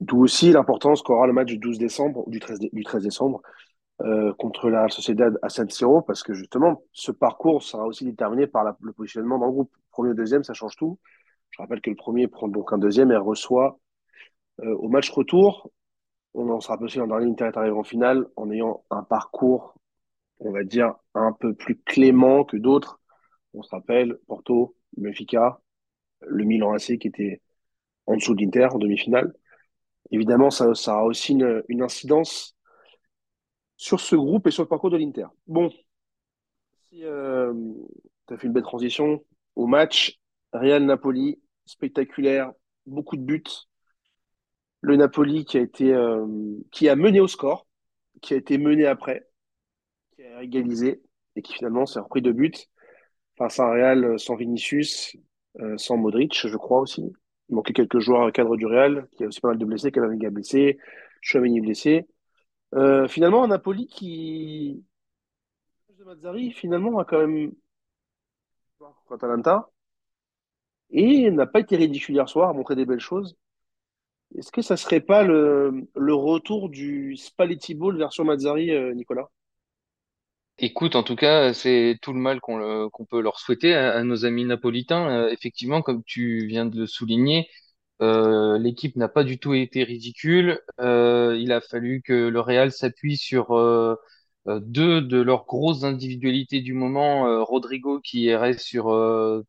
D'où 0.00 0.22
aussi 0.22 0.50
l'importance 0.52 1.02
qu'aura 1.02 1.26
le 1.26 1.32
match 1.32 1.46
du 1.48 1.58
12 1.58 1.78
décembre, 1.78 2.24
du 2.28 2.40
13, 2.40 2.58
dé- 2.58 2.70
du 2.72 2.82
13 2.84 3.02
décembre, 3.02 3.42
euh, 4.00 4.32
contre 4.34 4.70
la 4.70 4.88
Sociedad 4.88 5.38
à 5.42 5.48
San 5.48 5.66
parce 6.06 6.22
que 6.22 6.32
justement, 6.32 6.82
ce 6.92 7.10
parcours 7.10 7.64
sera 7.64 7.84
aussi 7.84 8.04
déterminé 8.04 8.46
par 8.46 8.76
le 8.80 8.92
positionnement 8.92 9.38
dans 9.38 9.46
le 9.46 9.52
groupe. 9.52 9.74
Premier 9.90 10.14
deuxième, 10.14 10.44
ça 10.44 10.54
change 10.54 10.76
tout. 10.76 10.98
Je 11.50 11.60
rappelle 11.60 11.80
que 11.80 11.90
le 11.90 11.96
premier 11.96 12.28
prend 12.28 12.46
donc 12.46 12.72
un 12.72 12.78
deuxième 12.78 13.10
et 13.10 13.16
reçoit 13.16 13.80
euh, 14.60 14.74
au 14.76 14.88
match 14.88 15.10
retour. 15.10 15.72
On 16.34 16.48
en 16.50 16.60
sera 16.60 16.78
possible 16.78 17.08
dernier, 17.08 17.26
l'Inter 17.26 17.46
est 17.46 17.56
arrivé 17.56 17.76
en 17.76 17.82
finale 17.82 18.26
en 18.36 18.50
ayant 18.50 18.84
un 18.90 19.02
parcours, 19.02 19.74
on 20.40 20.52
va 20.52 20.62
dire, 20.62 20.94
un 21.14 21.32
peu 21.32 21.54
plus 21.54 21.80
clément 21.80 22.44
que 22.44 22.56
d'autres. 22.56 23.00
On 23.54 23.62
se 23.62 23.70
rappelle 23.70 24.18
Porto, 24.28 24.76
Benfica, 24.96 25.60
le 26.20 26.44
Milan 26.44 26.72
AC 26.74 26.98
qui 26.98 27.08
était 27.08 27.40
en 28.06 28.16
dessous 28.16 28.34
de 28.36 28.42
l'Inter 28.42 28.68
en 28.72 28.78
demi-finale. 28.78 29.34
Évidemment, 30.12 30.50
ça, 30.50 30.74
ça 30.74 30.94
aura 30.94 31.04
aussi 31.04 31.32
une, 31.32 31.64
une 31.68 31.82
incidence 31.82 32.57
sur 33.78 34.00
ce 34.00 34.16
groupe 34.16 34.46
et 34.46 34.50
sur 34.50 34.64
le 34.64 34.68
parcours 34.68 34.90
de 34.90 34.98
l'Inter. 34.98 35.28
Bon, 35.46 35.70
si 36.88 37.04
euh, 37.04 37.54
tu 38.26 38.34
as 38.34 38.36
fait 38.36 38.48
une 38.48 38.52
belle 38.52 38.64
transition 38.64 39.24
au 39.56 39.66
match, 39.66 40.18
Real-Napoli, 40.52 41.40
spectaculaire, 41.64 42.52
beaucoup 42.86 43.16
de 43.16 43.22
buts. 43.22 43.44
Le 44.80 44.96
Napoli 44.96 45.44
qui 45.44 45.58
a 45.58 45.60
été 45.60 45.94
euh, 45.94 46.26
qui 46.72 46.88
a 46.88 46.96
mené 46.96 47.20
au 47.20 47.28
score, 47.28 47.66
qui 48.20 48.34
a 48.34 48.36
été 48.36 48.58
mené 48.58 48.84
après, 48.84 49.28
qui 50.16 50.22
a 50.24 50.42
égalisé 50.42 51.00
et 51.36 51.42
qui 51.42 51.52
finalement 51.52 51.86
s'est 51.86 52.00
repris 52.00 52.20
de 52.20 52.32
buts 52.32 52.52
face 53.36 53.60
à 53.60 53.64
un 53.64 53.70
Real 53.70 54.18
sans 54.18 54.34
Vinicius, 54.34 55.16
euh, 55.60 55.78
sans 55.78 55.96
Modric, 55.96 56.46
je 56.48 56.56
crois 56.56 56.80
aussi. 56.80 57.12
Il 57.48 57.54
manquait 57.54 57.72
quelques 57.72 58.00
joueurs 58.00 58.32
cadre 58.32 58.56
du 58.56 58.66
Real, 58.66 59.08
qui 59.12 59.24
a 59.24 59.28
aussi 59.28 59.40
pas 59.40 59.48
mal 59.48 59.58
de 59.58 59.64
blessés, 59.64 59.92
Camavinga 59.92 60.30
blessé, 60.30 60.78
Chouameni 61.20 61.60
blessé. 61.60 62.06
Euh, 62.74 63.08
finalement, 63.08 63.44
un 63.44 63.48
Napoli 63.48 63.86
qui, 63.86 64.84
de 65.98 66.04
Mazzari, 66.04 66.50
finalement, 66.52 66.98
a 66.98 67.04
quand 67.04 67.18
même 67.26 67.52
contre 68.78 69.12
Atalanta 69.14 69.70
et 70.90 71.30
n'a 71.30 71.46
pas 71.46 71.60
été 71.60 71.76
ridicule 71.76 72.14
hier 72.16 72.28
soir, 72.28 72.50
a 72.50 72.52
montré 72.52 72.76
des 72.76 72.84
belles 72.84 73.00
choses. 73.00 73.36
Est-ce 74.36 74.52
que 74.52 74.62
ça 74.62 74.78
serait 74.78 75.00
pas 75.00 75.22
le, 75.22 75.86
le 75.94 76.14
retour 76.14 76.70
du 76.70 77.16
Spalletti 77.16 77.74
Ball 77.74 77.98
version 77.98 78.24
Mazzari, 78.24 78.70
euh, 78.70 78.94
Nicolas? 78.94 79.28
Écoute, 80.60 80.96
en 80.96 81.04
tout 81.04 81.14
cas, 81.16 81.52
c'est 81.54 81.98
tout 82.02 82.12
le 82.12 82.18
mal 82.18 82.40
qu'on 82.40 82.90
qu'on 82.90 83.04
peut 83.04 83.20
leur 83.20 83.38
souhaiter 83.38 83.74
à, 83.74 83.92
à 83.94 84.02
nos 84.02 84.24
amis 84.24 84.44
napolitains. 84.44 85.08
Euh, 85.08 85.30
effectivement, 85.30 85.82
comme 85.82 86.02
tu 86.04 86.46
viens 86.46 86.66
de 86.66 86.76
le 86.80 86.86
souligner, 86.86 87.48
euh, 88.02 88.58
l'équipe 88.58 88.96
n'a 88.96 89.08
pas 89.08 89.24
du 89.24 89.38
tout 89.38 89.54
été 89.54 89.84
ridicule. 89.84 90.60
Euh, 90.80 91.36
il 91.40 91.52
a 91.52 91.60
fallu 91.60 92.02
que 92.02 92.12
le 92.28 92.40
Real 92.40 92.72
s'appuie 92.72 93.16
sur 93.16 93.52
euh, 93.56 93.96
euh, 94.48 94.60
deux 94.60 95.00
de 95.02 95.20
leurs 95.20 95.46
grosses 95.46 95.84
individualités 95.84 96.60
du 96.60 96.74
moment, 96.74 97.26
euh, 97.28 97.42
Rodrigo 97.42 98.00
qui 98.00 98.34
reste 98.34 98.60
sur 98.60 98.84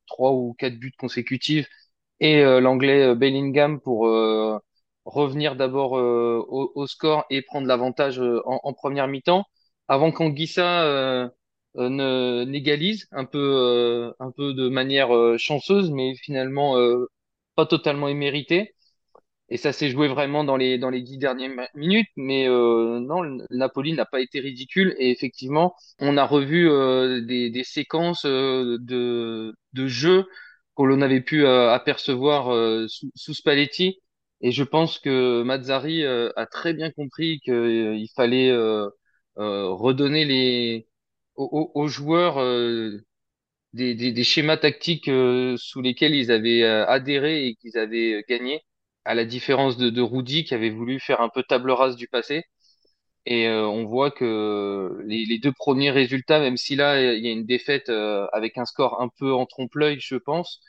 trois 0.07 0.31
ou 0.33 0.53
quatre 0.57 0.77
buts 0.79 0.93
consécutifs 0.97 1.67
et 2.19 2.41
l'anglais 2.61 3.15
Bellingham 3.15 3.79
pour 3.81 4.07
revenir 5.05 5.55
d'abord 5.55 5.93
au, 5.93 6.71
au 6.75 6.87
score 6.87 7.25
et 7.29 7.41
prendre 7.41 7.67
l'avantage 7.67 8.19
en, 8.19 8.59
en 8.63 8.73
première 8.73 9.07
mi-temps 9.07 9.45
avant 9.87 10.11
qu'Anguissa 10.11 11.29
n'égalise 11.75 13.07
un 13.11 13.25
peu 13.25 14.13
un 14.19 14.31
peu 14.31 14.53
de 14.53 14.69
manière 14.69 15.09
chanceuse 15.37 15.91
mais 15.91 16.15
finalement 16.15 16.75
pas 17.59 17.65
totalement 17.65 18.07
imméritée 18.07 18.73
et 19.49 19.57
ça 19.57 19.73
s'est 19.73 19.89
joué 19.89 20.07
vraiment 20.07 20.43
dans 20.43 20.57
les 20.57 20.77
dans 20.77 20.89
les 20.89 21.01
dix 21.01 21.17
dernières 21.17 21.51
minutes. 21.75 22.09
Mais 22.15 22.47
euh, 22.47 22.99
non 22.99 23.23
Napoli 23.49 23.93
n'a 23.93 24.05
pas 24.05 24.21
été 24.21 24.39
ridicule. 24.39 24.95
Et 24.99 25.11
effectivement 25.11 25.75
on 25.99 26.17
a 26.17 26.25
revu 26.25 26.69
euh, 26.69 27.21
des 27.21 27.63
séquences 27.63 28.25
euh, 28.25 28.77
de 28.81 29.53
de 29.73 29.87
jeu 29.87 30.25
que 30.77 30.83
l'on 30.83 31.01
avait 31.01 31.21
pu 31.21 31.45
apercevoir 31.45 32.45
sous, 32.89 33.11
sous 33.15 33.33
Spalletti. 33.33 33.99
Et 34.41 34.51
je 34.51 34.63
pense 34.63 34.99
que 34.99 35.43
Mazzari 35.43 36.05
a 36.05 36.45
très 36.45 36.73
bien 36.73 36.91
compris 36.91 37.39
qu'il 37.41 38.07
fallait 38.15 38.51
redonner 39.35 40.25
les 40.25 40.87
aux, 41.35 41.87
joueurs 41.87 42.37
des, 43.73 43.95
des, 43.95 44.23
schémas 44.23 44.57
tactiques 44.57 45.07
euh, 45.09 45.55
sous 45.57 45.81
lesquels 45.81 46.15
ils 46.15 46.31
avaient 46.31 46.63
euh, 46.63 46.85
adhéré 46.87 47.47
et 47.47 47.55
qu'ils 47.55 47.77
avaient 47.77 48.15
euh, 48.15 48.23
gagné, 48.27 48.63
à 49.05 49.13
la 49.15 49.25
différence 49.25 49.77
de, 49.77 49.89
de 49.89 50.01
Rudy 50.01 50.43
qui 50.43 50.53
avait 50.55 50.69
voulu 50.71 50.99
faire 50.99 51.21
un 51.21 51.29
peu 51.29 51.43
table 51.43 51.71
rase 51.71 51.95
du 51.95 52.07
passé. 52.07 52.43
Et 53.25 53.47
on 53.49 53.85
voit 53.85 54.11
que 54.11 55.01
les, 55.05 55.25
les 55.25 55.39
deux 55.39 55.51
premiers 55.51 55.91
résultats, 55.91 56.39
même 56.39 56.57
si 56.57 56.75
là 56.75 57.13
il 57.13 57.23
y 57.23 57.27
a 57.29 57.31
une 57.31 57.45
défaite 57.45 57.89
avec 58.33 58.57
un 58.57 58.65
score 58.65 59.01
un 59.01 59.09
peu 59.19 59.33
en 59.33 59.45
trompe-l'œil, 59.45 59.99
je 59.99 60.15
pense, 60.15 60.61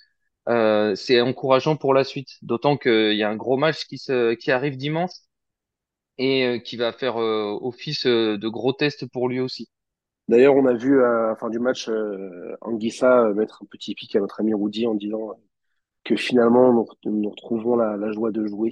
c'est 0.96 1.20
encourageant 1.20 1.76
pour 1.76 1.94
la 1.94 2.04
suite. 2.04 2.28
D'autant 2.42 2.76
qu'il 2.76 3.14
y 3.14 3.22
a 3.22 3.30
un 3.30 3.36
gros 3.36 3.56
match 3.56 3.86
qui, 3.86 3.98
se, 3.98 4.34
qui 4.34 4.50
arrive 4.52 4.76
dimanche 4.76 5.10
et 6.18 6.62
qui 6.64 6.76
va 6.76 6.92
faire 6.92 7.16
office 7.16 8.06
de 8.06 8.48
gros 8.48 8.72
test 8.72 9.06
pour 9.06 9.28
lui 9.28 9.40
aussi. 9.40 9.68
D'ailleurs, 10.30 10.54
on 10.54 10.64
a 10.66 10.74
vu 10.74 11.02
à 11.02 11.26
la 11.30 11.36
fin 11.36 11.50
du 11.50 11.58
match 11.58 11.88
euh, 11.88 12.56
Anguissa 12.60 13.24
euh, 13.24 13.34
mettre 13.34 13.64
un 13.64 13.66
petit 13.66 13.96
pic 13.96 14.14
à 14.14 14.20
notre 14.20 14.38
ami 14.38 14.54
Rudy 14.54 14.86
en 14.86 14.94
disant 14.94 15.32
que 16.04 16.14
finalement 16.14 16.72
nous, 16.72 16.86
nous 17.10 17.30
retrouvons 17.30 17.74
la, 17.74 17.96
la 17.96 18.12
joie 18.12 18.30
de 18.30 18.46
jouer 18.46 18.70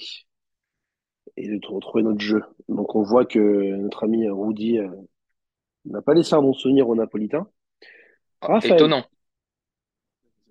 et 1.36 1.48
de 1.48 1.66
retrouver 1.66 2.04
notre 2.04 2.20
jeu. 2.20 2.44
Donc 2.68 2.94
on 2.94 3.02
voit 3.02 3.26
que 3.26 3.74
notre 3.74 4.04
ami 4.04 4.30
Rudy 4.30 4.78
euh, 4.78 4.88
n'a 5.84 6.00
pas 6.00 6.14
laissé 6.14 6.34
un 6.34 6.42
bon 6.42 6.52
souvenir 6.52 6.88
aux 6.88 6.94
Napolitains. 6.94 7.48
Raphaël, 8.40 8.74
étonnant. 8.74 9.04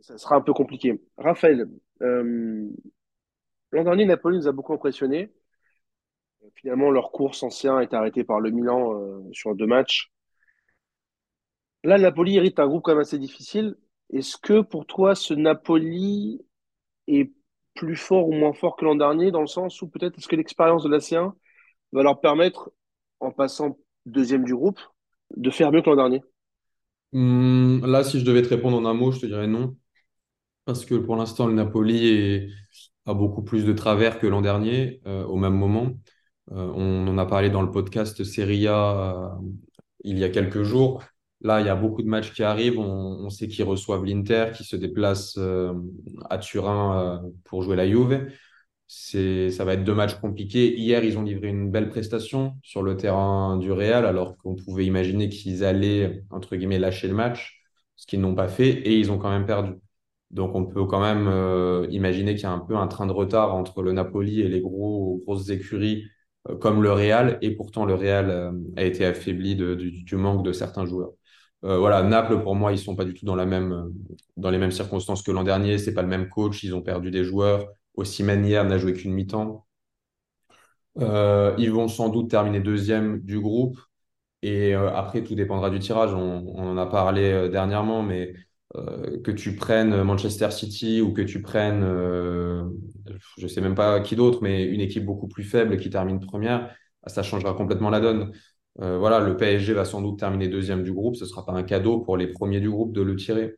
ça 0.01 0.17
sera 0.17 0.35
un 0.35 0.41
peu 0.41 0.51
compliqué. 0.51 1.01
Raphaël, 1.17 1.69
euh, 2.01 2.67
l'an 3.71 3.83
dernier, 3.85 4.03
Napoli 4.03 4.39
nous 4.39 4.49
a 4.49 4.51
beaucoup 4.51 4.73
impressionnés. 4.73 5.31
Finalement, 6.55 6.91
leur 6.91 7.13
course 7.13 7.43
ancien 7.43 7.79
est 7.79 7.93
arrêtée 7.93 8.25
par 8.25 8.41
le 8.41 8.51
Milan 8.51 8.93
euh, 8.93 9.23
sur 9.31 9.55
deux 9.55 9.67
matchs. 9.67 10.11
Là, 11.83 11.97
Napoli 11.97 12.37
hérite 12.37 12.59
un 12.59 12.67
groupe 12.67 12.83
quand 12.83 12.91
même 12.91 13.01
assez 13.01 13.19
difficile. 13.19 13.75
Est-ce 14.11 14.37
que 14.37 14.61
pour 14.61 14.85
toi, 14.85 15.15
ce 15.15 15.33
Napoli 15.33 16.41
est 17.07 17.31
plus 17.75 17.95
fort 17.95 18.27
ou 18.27 18.33
moins 18.33 18.53
fort 18.53 18.75
que 18.75 18.85
l'an 18.85 18.95
dernier, 18.95 19.31
dans 19.31 19.41
le 19.41 19.47
sens 19.47 19.81
où 19.81 19.87
peut-être 19.87 20.17
est-ce 20.17 20.27
que 20.27 20.35
l'expérience 20.35 20.83
de 20.83 20.89
l'AC1 20.89 21.33
va 21.91 22.03
leur 22.03 22.19
permettre, 22.19 22.71
en 23.19 23.31
passant 23.31 23.77
deuxième 24.05 24.43
du 24.43 24.55
groupe, 24.55 24.79
de 25.35 25.49
faire 25.49 25.71
mieux 25.71 25.81
que 25.81 25.89
l'an 25.89 25.95
dernier? 25.95 26.23
Hum, 27.13 27.85
là, 27.85 28.03
si 28.03 28.19
je 28.19 28.25
devais 28.25 28.41
te 28.41 28.49
répondre 28.49 28.77
en 28.77 28.85
un 28.85 28.93
mot, 28.93 29.11
je 29.11 29.19
te 29.19 29.25
dirais 29.25 29.47
non. 29.47 29.75
Parce 30.65 30.85
que 30.85 30.95
pour 30.95 31.15
l'instant, 31.15 31.47
le 31.47 31.53
Napoli 31.53 32.51
a 33.05 33.13
beaucoup 33.13 33.41
plus 33.41 33.65
de 33.65 33.73
travers 33.73 34.19
que 34.19 34.27
l'an 34.27 34.41
dernier, 34.41 35.01
euh, 35.07 35.23
au 35.25 35.37
même 35.37 35.55
moment. 35.55 35.93
Euh, 36.51 36.71
on 36.75 37.07
en 37.07 37.17
a 37.17 37.25
parlé 37.25 37.49
dans 37.49 37.61
le 37.61 37.71
podcast 37.71 38.23
Serie 38.23 38.67
A 38.67 39.35
euh, 39.37 39.47
il 40.03 40.17
y 40.17 40.23
a 40.23 40.29
quelques 40.29 40.63
jours. 40.63 41.03
Là, 41.41 41.61
il 41.61 41.67
y 41.67 41.69
a 41.69 41.75
beaucoup 41.75 42.01
de 42.01 42.07
matchs 42.07 42.33
qui 42.33 42.43
arrivent. 42.43 42.79
On, 42.79 43.29
sait 43.29 43.47
qu'ils 43.47 43.65
reçoivent 43.65 44.03
l'Inter, 44.05 44.47
qui 44.55 44.63
se 44.63 44.75
déplace 44.75 45.35
euh, 45.37 45.73
à 46.29 46.37
Turin 46.39 47.21
euh, 47.25 47.29
pour 47.45 47.61
jouer 47.61 47.75
la 47.75 47.87
Juve. 47.87 48.31
ça 48.87 49.65
va 49.65 49.73
être 49.73 49.83
deux 49.83 49.93
matchs 49.93 50.15
compliqués. 50.15 50.75
Hier, 50.77 51.03
ils 51.03 51.17
ont 51.17 51.23
livré 51.23 51.49
une 51.49 51.69
belle 51.71 51.89
prestation 51.89 52.55
sur 52.63 52.81
le 52.81 52.97
terrain 52.97 53.57
du 53.57 53.71
Real, 53.71 54.05
alors 54.05 54.37
qu'on 54.37 54.55
pouvait 54.55 54.85
imaginer 54.85 55.29
qu'ils 55.29 55.63
allaient, 55.63 56.23
entre 56.31 56.55
guillemets, 56.55 56.79
lâcher 56.79 57.07
le 57.07 57.13
match, 57.13 57.61
ce 57.95 58.07
qu'ils 58.07 58.21
n'ont 58.21 58.35
pas 58.35 58.47
fait, 58.47 58.69
et 58.69 58.97
ils 58.97 59.11
ont 59.11 59.19
quand 59.19 59.29
même 59.29 59.45
perdu. 59.45 59.73
Donc, 60.31 60.55
on 60.55 60.65
peut 60.65 60.85
quand 60.85 61.01
même 61.01 61.27
euh, 61.27 61.87
imaginer 61.91 62.33
qu'il 62.35 62.43
y 62.43 62.45
a 62.47 62.51
un 62.51 62.59
peu 62.59 62.75
un 62.75 62.87
train 62.87 63.05
de 63.05 63.11
retard 63.13 63.53
entre 63.55 63.81
le 63.81 63.93
Napoli 63.93 64.41
et 64.41 64.49
les 64.49 64.61
gros, 64.61 65.21
grosses 65.25 65.49
écuries 65.49 66.05
comme 66.61 66.81
le 66.81 66.91
Real, 66.93 67.37
et 67.41 67.51
pourtant 67.51 67.85
le 67.85 67.93
Real 67.93 68.53
a 68.77 68.83
été 68.83 69.05
affaibli 69.05 69.55
du, 69.55 70.15
manque 70.15 70.45
de 70.45 70.53
certains 70.53 70.85
joueurs. 70.85 71.11
Voilà, 71.63 72.03
Naples, 72.03 72.41
pour 72.41 72.55
moi, 72.55 72.71
ils 72.71 72.77
sont 72.79 72.95
pas 72.95 73.05
du 73.05 73.13
tout 73.13 73.25
même, 73.25 73.93
dans 74.37 74.49
les 74.49 74.57
mêmes 74.57 74.71
circonstances 74.71 75.21
que 75.23 75.31
l'an 75.31 75.43
dernier. 75.43 75.77
C'est 75.77 75.93
pas 75.93 76.01
le 76.01 76.07
même 76.07 76.29
coach, 76.29 76.63
ils 76.63 76.75
ont 76.75 76.81
perdu 76.81 77.11
des 77.11 77.23
joueurs. 77.23 77.67
Aussi 77.95 78.23
hier 78.23 78.63
n'a 78.63 78.77
joué 78.77 78.93
qu'une 78.93 79.13
mi-temps. 79.13 79.65
ils 80.97 81.71
vont 81.71 81.87
sans 81.87 82.09
doute 82.09 82.29
terminer 82.29 82.59
deuxième 82.59 83.19
du 83.19 83.39
groupe. 83.39 83.77
Et 84.43 84.73
après, 84.73 85.23
tout 85.23 85.35
dépendra 85.35 85.69
du 85.69 85.79
tirage. 85.79 86.13
On, 86.13 86.55
en 86.57 86.77
a 86.77 86.85
parlé 86.85 87.49
dernièrement, 87.49 88.03
mais 88.03 88.33
euh, 88.75 89.21
que 89.21 89.31
tu 89.31 89.55
prennes 89.55 90.03
Manchester 90.03 90.51
City 90.51 91.01
ou 91.01 91.13
que 91.13 91.21
tu 91.21 91.41
prennes, 91.41 91.83
euh, 91.83 92.65
je 93.37 93.43
ne 93.43 93.47
sais 93.47 93.61
même 93.61 93.75
pas 93.75 94.01
qui 94.01 94.15
d'autre, 94.17 94.39
mais 94.41 94.65
une 94.65 94.81
équipe 94.81 95.05
beaucoup 95.05 95.27
plus 95.27 95.43
faible 95.43 95.77
qui 95.77 95.89
termine 95.89 96.19
première, 96.19 96.75
ça 97.05 97.23
changera 97.23 97.53
complètement 97.53 97.89
la 97.89 98.01
donne. 98.01 98.33
Euh, 98.81 98.97
voilà, 98.99 99.19
le 99.19 99.35
PSG 99.37 99.73
va 99.73 99.85
sans 99.85 100.01
doute 100.01 100.19
terminer 100.19 100.47
deuxième 100.47 100.83
du 100.83 100.93
groupe. 100.93 101.15
Ce 101.15 101.23
ne 101.23 101.29
sera 101.29 101.45
pas 101.45 101.53
un 101.53 101.63
cadeau 101.63 101.99
pour 101.99 102.17
les 102.17 102.27
premiers 102.27 102.59
du 102.59 102.69
groupe 102.69 102.93
de 102.93 103.01
le 103.01 103.15
tirer. 103.15 103.55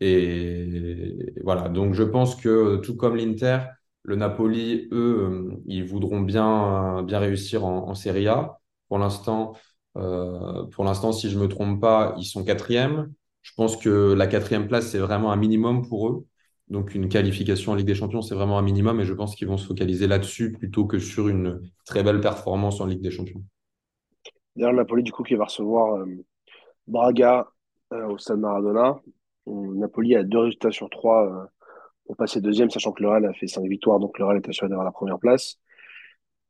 Et 0.00 1.34
voilà, 1.44 1.68
donc 1.68 1.94
je 1.94 2.02
pense 2.04 2.36
que 2.36 2.76
tout 2.78 2.96
comme 2.96 3.16
l'Inter, 3.16 3.60
le 4.04 4.16
Napoli, 4.16 4.88
eux, 4.92 5.52
ils 5.66 5.84
voudront 5.84 6.20
bien, 6.20 7.02
bien 7.04 7.18
réussir 7.20 7.64
en, 7.64 7.88
en 7.88 7.94
Serie 7.94 8.28
A. 8.28 8.58
Pour 8.88 8.98
l'instant, 8.98 9.54
pour 9.94 10.84
l'instant, 10.84 11.12
si 11.12 11.30
je 11.30 11.36
ne 11.38 11.42
me 11.42 11.48
trompe 11.48 11.80
pas, 11.80 12.14
ils 12.18 12.24
sont 12.24 12.44
quatrième. 12.44 13.12
Je 13.42 13.52
pense 13.56 13.76
que 13.76 14.12
la 14.14 14.26
quatrième 14.26 14.68
place, 14.68 14.88
c'est 14.90 14.98
vraiment 14.98 15.32
un 15.32 15.36
minimum 15.36 15.86
pour 15.88 16.08
eux. 16.08 16.26
Donc, 16.68 16.94
une 16.94 17.08
qualification 17.08 17.72
en 17.72 17.74
Ligue 17.74 17.86
des 17.86 17.94
Champions, 17.94 18.22
c'est 18.22 18.34
vraiment 18.34 18.58
un 18.58 18.62
minimum 18.62 19.00
et 19.00 19.04
je 19.04 19.12
pense 19.12 19.34
qu'ils 19.34 19.48
vont 19.48 19.58
se 19.58 19.66
focaliser 19.66 20.06
là-dessus 20.06 20.52
plutôt 20.52 20.86
que 20.86 20.98
sur 20.98 21.28
une 21.28 21.60
très 21.84 22.02
belle 22.02 22.20
performance 22.20 22.80
en 22.80 22.86
Ligue 22.86 23.02
des 23.02 23.10
Champions. 23.10 23.42
D'ailleurs, 24.56 24.72
Napoli, 24.72 25.02
du 25.02 25.12
coup, 25.12 25.22
qui 25.22 25.34
va 25.34 25.44
recevoir 25.44 25.96
euh, 25.96 26.06
Braga 26.86 27.48
euh, 27.92 28.06
au 28.08 28.18
Stade 28.18 28.38
Maradona. 28.38 29.00
Napoli 29.46 30.14
a 30.14 30.22
deux 30.22 30.38
résultats 30.38 30.70
sur 30.70 30.88
trois 30.90 31.26
euh, 31.26 31.44
pour 32.06 32.16
passer 32.16 32.40
deuxième, 32.40 32.70
sachant 32.70 32.92
que 32.92 33.02
le 33.02 33.08
Real 33.08 33.24
a 33.26 33.32
fait 33.32 33.46
cinq 33.46 33.66
victoires, 33.68 33.98
donc 33.98 34.18
le 34.18 34.24
Real 34.24 34.36
est 34.38 34.48
assuré 34.48 34.68
d'avoir 34.68 34.84
la 34.84 34.92
première 34.92 35.18
place. 35.18 35.58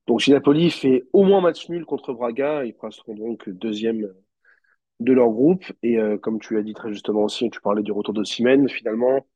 Donc, 0.07 0.21
si 0.23 0.33
Napoli 0.33 0.71
fait 0.71 1.05
au 1.12 1.23
moins 1.23 1.41
match 1.41 1.69
nul 1.69 1.85
contre 1.85 2.12
Braga, 2.12 2.65
ils 2.65 2.75
passeront 2.75 3.15
donc 3.15 3.49
deuxième 3.49 4.12
de 5.01 5.12
leur 5.12 5.31
groupe. 5.31 5.65
Et 5.83 5.99
euh, 5.99 6.19
comme 6.19 6.41
tu 6.41 6.55
l'as 6.55 6.62
dit 6.62 6.75
très 6.75 6.93
justement 6.93 7.25
aussi, 7.25 7.51
tu 7.51 7.61
parlais 7.61 7.83
du 7.83 7.93
retour 7.93 8.15
de 8.15 8.25
Simen, 8.25 8.69
finalement, 8.69 9.27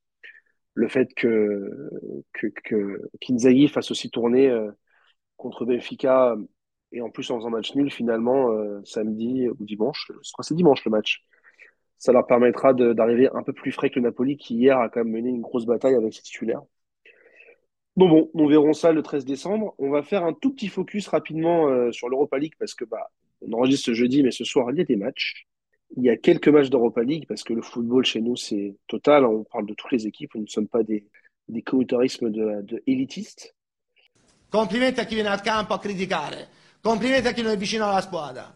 le 0.74 0.88
fait 0.88 1.12
que, 1.14 1.70
que, 2.32 2.48
que 2.64 3.10
Kinzaghi 3.20 3.68
fasse 3.68 3.90
aussi 3.90 4.10
tourner 4.10 4.48
euh, 4.50 4.70
contre 5.36 5.64
Benfica 5.64 6.36
et 6.92 7.00
en 7.00 7.10
plus 7.10 7.30
en 7.30 7.38
faisant 7.38 7.50
match 7.50 7.74
nul 7.74 7.90
finalement 7.90 8.50
euh, 8.50 8.80
samedi 8.84 9.48
ou 9.48 9.56
dimanche, 9.60 10.10
je 10.22 10.32
crois 10.32 10.44
c'est 10.44 10.54
dimanche 10.54 10.84
le 10.84 10.90
match. 10.90 11.24
Ça 11.98 12.12
leur 12.12 12.26
permettra 12.26 12.74
d'arriver 12.74 13.30
un 13.32 13.42
peu 13.42 13.54
plus 13.54 13.72
frais 13.72 13.88
que 13.88 13.96
le 13.96 14.02
Napoli 14.02 14.36
qui 14.36 14.56
hier 14.56 14.78
a 14.78 14.90
quand 14.90 15.02
même 15.02 15.14
mené 15.14 15.30
une 15.30 15.40
grosse 15.40 15.64
bataille 15.64 15.94
avec 15.94 16.12
ses 16.12 16.22
titulaires. 16.22 16.62
Bon, 17.96 18.10
bon, 18.10 18.30
nous 18.34 18.46
verrons 18.46 18.74
ça 18.74 18.92
le 18.92 19.02
13 19.02 19.24
décembre. 19.24 19.74
On 19.78 19.88
va 19.88 20.02
faire 20.02 20.22
un 20.22 20.34
tout 20.34 20.52
petit 20.52 20.68
focus 20.68 21.08
rapidement 21.08 21.90
sur 21.92 22.10
l'Europa 22.10 22.36
League 22.36 22.52
parce 22.58 22.74
que 22.74 22.84
bah, 22.84 23.10
on 23.40 23.50
enregistre 23.54 23.86
ce 23.86 23.94
jeudi, 23.94 24.22
mais 24.22 24.30
ce 24.30 24.44
soir, 24.44 24.70
il 24.70 24.76
y 24.76 24.82
a 24.82 24.84
des 24.84 24.96
matchs 24.96 25.46
il 25.96 26.04
y 26.04 26.10
a 26.10 26.16
quelques 26.16 26.48
matchs 26.48 26.70
d'Europa 26.70 27.02
League 27.02 27.26
parce 27.28 27.44
que 27.44 27.52
le 27.52 27.62
football 27.62 28.04
chez 28.04 28.20
nous, 28.20 28.36
c'est 28.36 28.76
total. 28.86 29.24
On 29.24 29.44
parle 29.44 29.66
de 29.66 29.74
toutes 29.74 29.92
les 29.92 30.06
équipes. 30.06 30.34
Nous 30.34 30.42
ne 30.42 30.48
sommes 30.48 30.68
pas 30.68 30.82
des, 30.82 31.06
des 31.48 31.62
de, 31.62 32.62
de 32.62 32.82
élitistes. 32.86 33.54
Complimenti 34.48 35.00
a 35.00 35.06
chi 35.06 35.14
viene 35.14 35.28
al 35.28 35.42
campo 35.42 35.74
a. 35.74 35.80
Complimenti 36.86 37.26
a 37.26 37.32
chi 37.32 37.42
non 37.42 37.50
è 37.50 37.56
vicino 37.56 37.88
alla 37.88 38.00
squadra. 38.00 38.54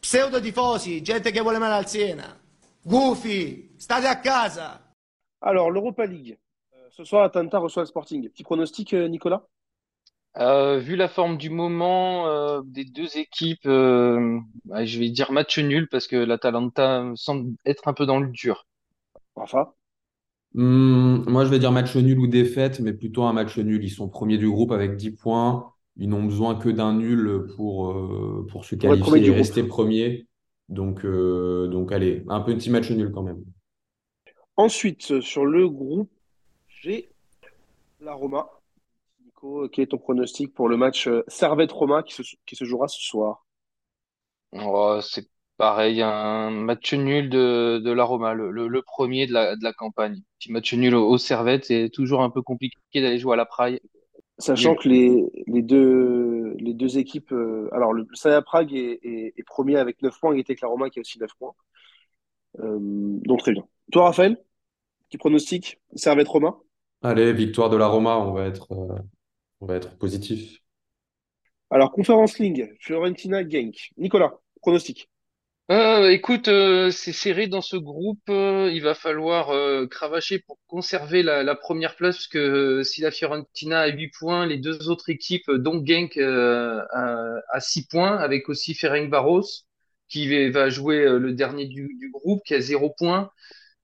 Pseudo 0.00 0.40
tifosi, 0.40 1.00
gente 1.00 1.30
che 1.30 1.40
vuole 1.40 1.58
male 1.58 1.74
al 1.74 1.86
Siena. 1.86 2.36
Gufi, 2.82 3.74
state 3.76 4.08
a 4.08 4.18
casa. 4.18 4.92
Alors, 5.38 5.70
l'Europa 5.70 6.02
League. 6.04 6.36
Euh, 6.72 6.88
ce 6.90 7.04
soir, 7.04 7.22
Atlanta 7.22 7.58
reçoit 7.58 7.82
le 7.82 7.86
Sporting. 7.86 8.28
Petit 8.30 8.42
pronostic, 8.42 8.94
euh, 8.94 9.06
Nicolas? 9.06 9.46
Euh, 10.38 10.80
vu 10.80 10.96
la 10.96 11.06
forme 11.06 11.36
du 11.36 11.50
moment 11.50 12.26
euh, 12.26 12.62
des 12.64 12.84
deux 12.84 13.16
équipes, 13.16 13.66
euh, 13.66 14.40
je 14.82 14.98
vais 14.98 15.10
dire 15.10 15.30
match 15.30 15.56
nul 15.60 15.88
parce 15.88 16.08
que 16.08 16.16
l'Atalanta 16.16 17.12
semble 17.14 17.54
être 17.64 17.86
un 17.86 17.92
peu 17.92 18.06
dans 18.06 18.18
le 18.18 18.26
dur. 18.26 18.66
Enfin, 19.36 19.72
hmm, 20.54 21.30
moi, 21.30 21.44
je 21.44 21.50
vais 21.50 21.60
dire 21.60 21.70
match 21.70 21.94
nul 21.94 22.18
ou 22.18 22.26
défaite, 22.26 22.80
mais 22.80 22.92
plutôt 22.92 23.22
un 23.22 23.32
match 23.32 23.56
nul. 23.56 23.84
Ils 23.84 23.90
sont 23.90 24.08
premiers 24.08 24.38
du 24.38 24.50
groupe 24.50 24.72
avec 24.72 24.96
10 24.96 25.12
points. 25.12 25.71
Ils 25.96 26.08
n'ont 26.08 26.24
besoin 26.24 26.54
que 26.54 26.68
d'un 26.68 26.94
nul 26.94 27.46
pour, 27.56 27.94
pour 28.50 28.64
se 28.64 28.74
qualifier 28.74 29.26
et 29.26 29.30
rester 29.30 29.62
premiers. 29.62 30.26
Donc, 30.68 31.04
donc, 31.04 31.92
allez, 31.92 32.24
un 32.28 32.40
petit 32.40 32.70
match 32.70 32.90
nul 32.90 33.12
quand 33.12 33.22
même. 33.22 33.44
Ensuite, 34.56 35.20
sur 35.20 35.44
le 35.44 35.68
groupe 35.68 36.10
G, 36.68 37.10
la 38.00 38.14
Roma 38.14 38.48
quel 39.72 39.84
est 39.84 39.86
ton 39.88 39.98
pronostic 39.98 40.54
pour 40.54 40.68
le 40.68 40.76
match 40.76 41.08
euh, 41.08 41.24
Servette-Roma 41.28 42.02
qui 42.02 42.14
se, 42.14 42.22
qui 42.46 42.56
se 42.56 42.64
jouera 42.64 42.88
ce 42.88 43.00
soir? 43.00 43.44
Oh, 44.52 44.98
C'est 45.02 45.28
pareil, 45.56 46.02
un 46.02 46.50
match 46.50 46.92
nul 46.94 47.28
de, 47.28 47.80
de 47.82 47.90
la 47.90 48.04
Roma, 48.04 48.34
le, 48.34 48.50
le, 48.50 48.82
premier 48.82 49.26
de 49.26 49.32
la, 49.32 49.56
de 49.56 49.64
la 49.64 49.72
campagne. 49.72 50.20
Petit 50.38 50.52
match 50.52 50.72
nul 50.74 50.94
au, 50.94 51.18
Servette, 51.18 51.64
c'est 51.64 51.90
toujours 51.92 52.22
un 52.22 52.30
peu 52.30 52.42
compliqué 52.42 52.76
d'aller 52.94 53.18
jouer 53.18 53.34
à 53.34 53.36
la 53.36 53.46
Prague. 53.46 53.80
Sachant 54.42 54.74
que 54.74 54.88
les, 54.88 55.24
les, 55.46 55.62
deux, 55.62 56.54
les 56.58 56.74
deux 56.74 56.98
équipes. 56.98 57.30
Euh, 57.32 57.68
alors, 57.72 57.92
le 57.92 58.06
Slavia 58.12 58.42
Prague 58.42 58.74
est, 58.74 58.98
est, 59.04 59.42
premier 59.46 59.76
avec 59.76 60.02
9 60.02 60.18
points, 60.18 60.34
il 60.34 60.40
était 60.40 60.56
que 60.56 60.62
la 60.62 60.68
Roma 60.68 60.90
qui 60.90 60.98
a 60.98 61.02
aussi 61.02 61.20
9 61.20 61.30
points. 61.38 61.54
Euh, 62.58 62.78
donc, 62.80 63.38
très 63.38 63.52
bien. 63.52 63.64
Toi, 63.92 64.04
Raphaël, 64.06 64.36
qui 65.10 65.16
pronostic 65.16 65.80
Servette-Roma 65.94 66.58
Allez, 67.02 67.32
victoire 67.32 67.70
de 67.70 67.76
la 67.76 67.86
Roma, 67.86 68.18
on 68.18 68.32
va 68.32 68.46
être, 68.46 68.68
on 69.60 69.66
va 69.66 69.76
être 69.76 69.96
positif. 69.96 70.58
Alors, 71.70 71.92
Conférence 71.92 72.38
League, 72.40 72.74
Fiorentina, 72.80 73.48
Genk. 73.48 73.92
Nicolas, 73.96 74.34
pronostic. 74.60 75.08
Euh, 75.70 76.10
écoute, 76.10 76.48
euh, 76.48 76.90
c'est 76.90 77.12
serré 77.12 77.46
dans 77.46 77.62
ce 77.62 77.76
groupe. 77.76 78.20
Euh, 78.28 78.70
il 78.72 78.82
va 78.82 78.94
falloir 78.94 79.48
cravacher 79.88 80.38
pour 80.40 80.58
conserver 80.66 81.22
la, 81.22 81.54
première 81.54 81.96
place, 81.96 82.16
parce 82.16 82.28
que 82.28 82.82
si 82.82 83.00
la 83.00 83.10
Fiorentina 83.10 83.80
a 83.80 83.86
8 83.88 84.08
points, 84.18 84.46
les 84.46 84.58
deux 84.58 84.88
autres 84.88 85.08
équipes, 85.10 85.50
dont 85.50 85.82
Genk, 85.84 86.16
a, 86.18 87.60
6 87.60 87.86
points, 87.86 88.16
avec 88.18 88.48
aussi 88.48 88.74
Ferencvaros, 88.74 89.64
qui 90.08 90.50
va 90.50 90.68
jouer 90.68 91.04
le 91.18 91.32
dernier 91.32 91.66
du, 91.66 92.10
groupe, 92.12 92.42
qui 92.44 92.54
a 92.54 92.60
0 92.60 92.90
points. 92.98 93.30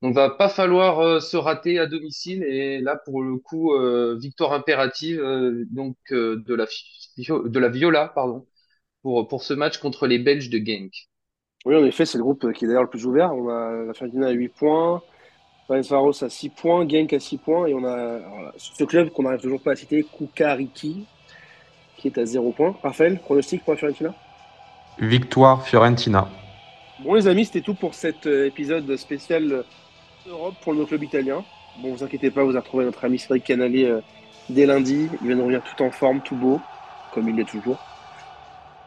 Donc, 0.02 0.14
va 0.14 0.30
pas 0.30 0.48
falloir 0.48 1.00
euh, 1.00 1.20
se 1.20 1.36
rater 1.36 1.78
à 1.78 1.86
domicile. 1.86 2.44
Et 2.44 2.80
là, 2.80 2.96
pour 2.96 3.22
le 3.22 3.36
coup, 3.38 3.74
euh, 3.74 4.16
victoire 4.20 4.52
impérative 4.52 5.20
euh, 5.20 5.64
donc 5.70 5.96
de 6.12 6.54
la 6.54 6.66
de 7.18 7.58
la 7.58 7.68
Viola, 7.68 8.08
pardon, 8.14 8.46
pour 9.02 9.28
pour 9.28 9.42
ce 9.44 9.54
match 9.54 9.78
contre 9.78 10.06
les 10.06 10.18
Belges 10.18 10.50
de 10.50 10.58
Genk. 10.58 11.07
Oui, 11.68 11.76
en 11.76 11.84
effet, 11.84 12.06
c'est 12.06 12.16
le 12.16 12.24
groupe 12.24 12.50
qui 12.54 12.64
est 12.64 12.66
d'ailleurs 12.66 12.84
le 12.84 12.88
plus 12.88 13.04
ouvert. 13.04 13.30
On 13.34 13.46
a 13.50 13.84
la 13.84 13.92
Fiorentina 13.92 14.28
à 14.28 14.30
8 14.30 14.48
points, 14.48 15.02
Ferencvaros 15.66 16.24
à 16.24 16.30
6 16.30 16.48
points, 16.48 16.88
Genk 16.88 17.12
à 17.12 17.20
6 17.20 17.36
points, 17.36 17.66
et 17.66 17.74
on 17.74 17.84
a 17.84 18.20
ce 18.56 18.84
club 18.84 19.10
qu'on 19.10 19.24
n'arrive 19.24 19.42
toujours 19.42 19.60
pas 19.60 19.72
à 19.72 19.76
citer, 19.76 20.02
Kukariki, 20.02 21.04
qui 21.98 22.08
est 22.08 22.16
à 22.16 22.24
0 22.24 22.52
points. 22.52 22.74
Raphaël, 22.82 23.18
pronostic 23.18 23.62
pour 23.64 23.74
la 23.74 23.76
Fiorentina? 23.76 24.14
Victoire 24.98 25.62
Fiorentina. 25.62 26.26
Bon 27.04 27.12
les 27.12 27.28
amis, 27.28 27.44
c'était 27.44 27.60
tout 27.60 27.74
pour 27.74 27.92
cet 27.92 28.24
épisode 28.24 28.96
spécial 28.96 29.62
Europe 30.26 30.54
pour 30.62 30.72
le 30.72 30.86
club 30.86 31.02
italien. 31.02 31.44
Bon, 31.82 31.92
vous 31.92 32.02
inquiétez 32.02 32.30
pas, 32.30 32.44
vous 32.44 32.52
avez 32.52 32.60
retrouvé 32.60 32.86
notre 32.86 33.04
ami 33.04 33.18
Cédric 33.18 33.44
Canali 33.44 33.84
euh, 33.84 34.00
dès 34.48 34.64
lundi. 34.64 35.10
Il 35.20 35.28
va 35.28 35.34
nous 35.34 35.42
revenir 35.42 35.62
tout 35.62 35.82
en 35.84 35.90
forme, 35.90 36.22
tout 36.22 36.34
beau, 36.34 36.62
comme 37.12 37.28
il 37.28 37.36
l'est 37.36 37.44
toujours. 37.44 37.78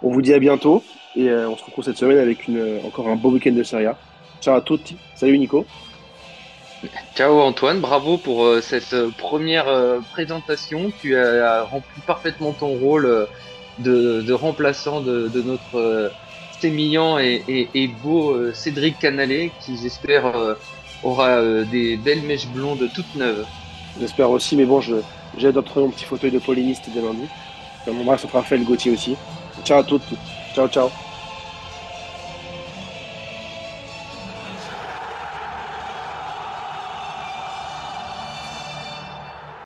On 0.03 0.11
vous 0.11 0.21
dit 0.21 0.33
à 0.33 0.39
bientôt 0.39 0.83
et 1.15 1.29
euh, 1.29 1.49
on 1.49 1.57
se 1.57 1.63
retrouve 1.63 1.83
cette 1.83 1.97
semaine 1.97 2.17
avec 2.17 2.47
une, 2.47 2.57
euh, 2.57 2.79
encore 2.85 3.07
un 3.07 3.15
beau 3.15 3.29
week-end 3.29 3.51
de 3.51 3.63
Serie 3.63 3.85
A. 3.85 3.97
Ciao 4.41 4.55
à 4.55 4.61
tutti. 4.61 4.97
Salut 5.15 5.37
Nico. 5.37 5.65
Ciao 7.15 7.39
Antoine, 7.39 7.79
bravo 7.79 8.17
pour 8.17 8.55
cette 8.61 8.95
première 9.19 9.67
présentation. 10.13 10.91
Tu 10.99 11.15
as 11.15 11.61
rempli 11.61 12.01
parfaitement 12.07 12.53
ton 12.53 12.69
rôle 12.69 13.27
de, 13.77 14.33
remplaçant 14.33 14.99
de, 14.99 15.29
notre 15.45 16.11
sémillant 16.59 17.19
et, 17.19 17.69
et, 17.75 17.87
beau 17.87 18.51
Cédric 18.53 18.97
Canalé 18.97 19.51
qui 19.63 19.77
j'espère 19.77 20.55
aura 21.03 21.29
euh, 21.29 21.65
des 21.65 21.97
belles 21.97 22.21
mèches 22.21 22.47
blondes 22.47 22.89
toutes 22.93 23.15
neuves. 23.15 23.45
J'espère 23.99 24.29
aussi, 24.29 24.55
mais 24.55 24.65
bon, 24.65 24.81
adopté 25.43 25.79
mon 25.79 25.89
petit 25.89 26.05
fauteuil 26.05 26.31
de 26.31 26.39
polémiste 26.39 26.89
dès 26.93 27.01
lundi. 27.01 27.27
On 27.87 27.99
embrasse 27.99 28.23
notre 28.23 28.35
Raphaël 28.35 28.63
Gauthier 28.63 28.91
aussi. 28.91 29.15
Ciao 29.63 29.79
à 29.79 29.83
toutes. 29.83 30.13
Ciao, 30.53 30.67
ciao. 30.69 31.10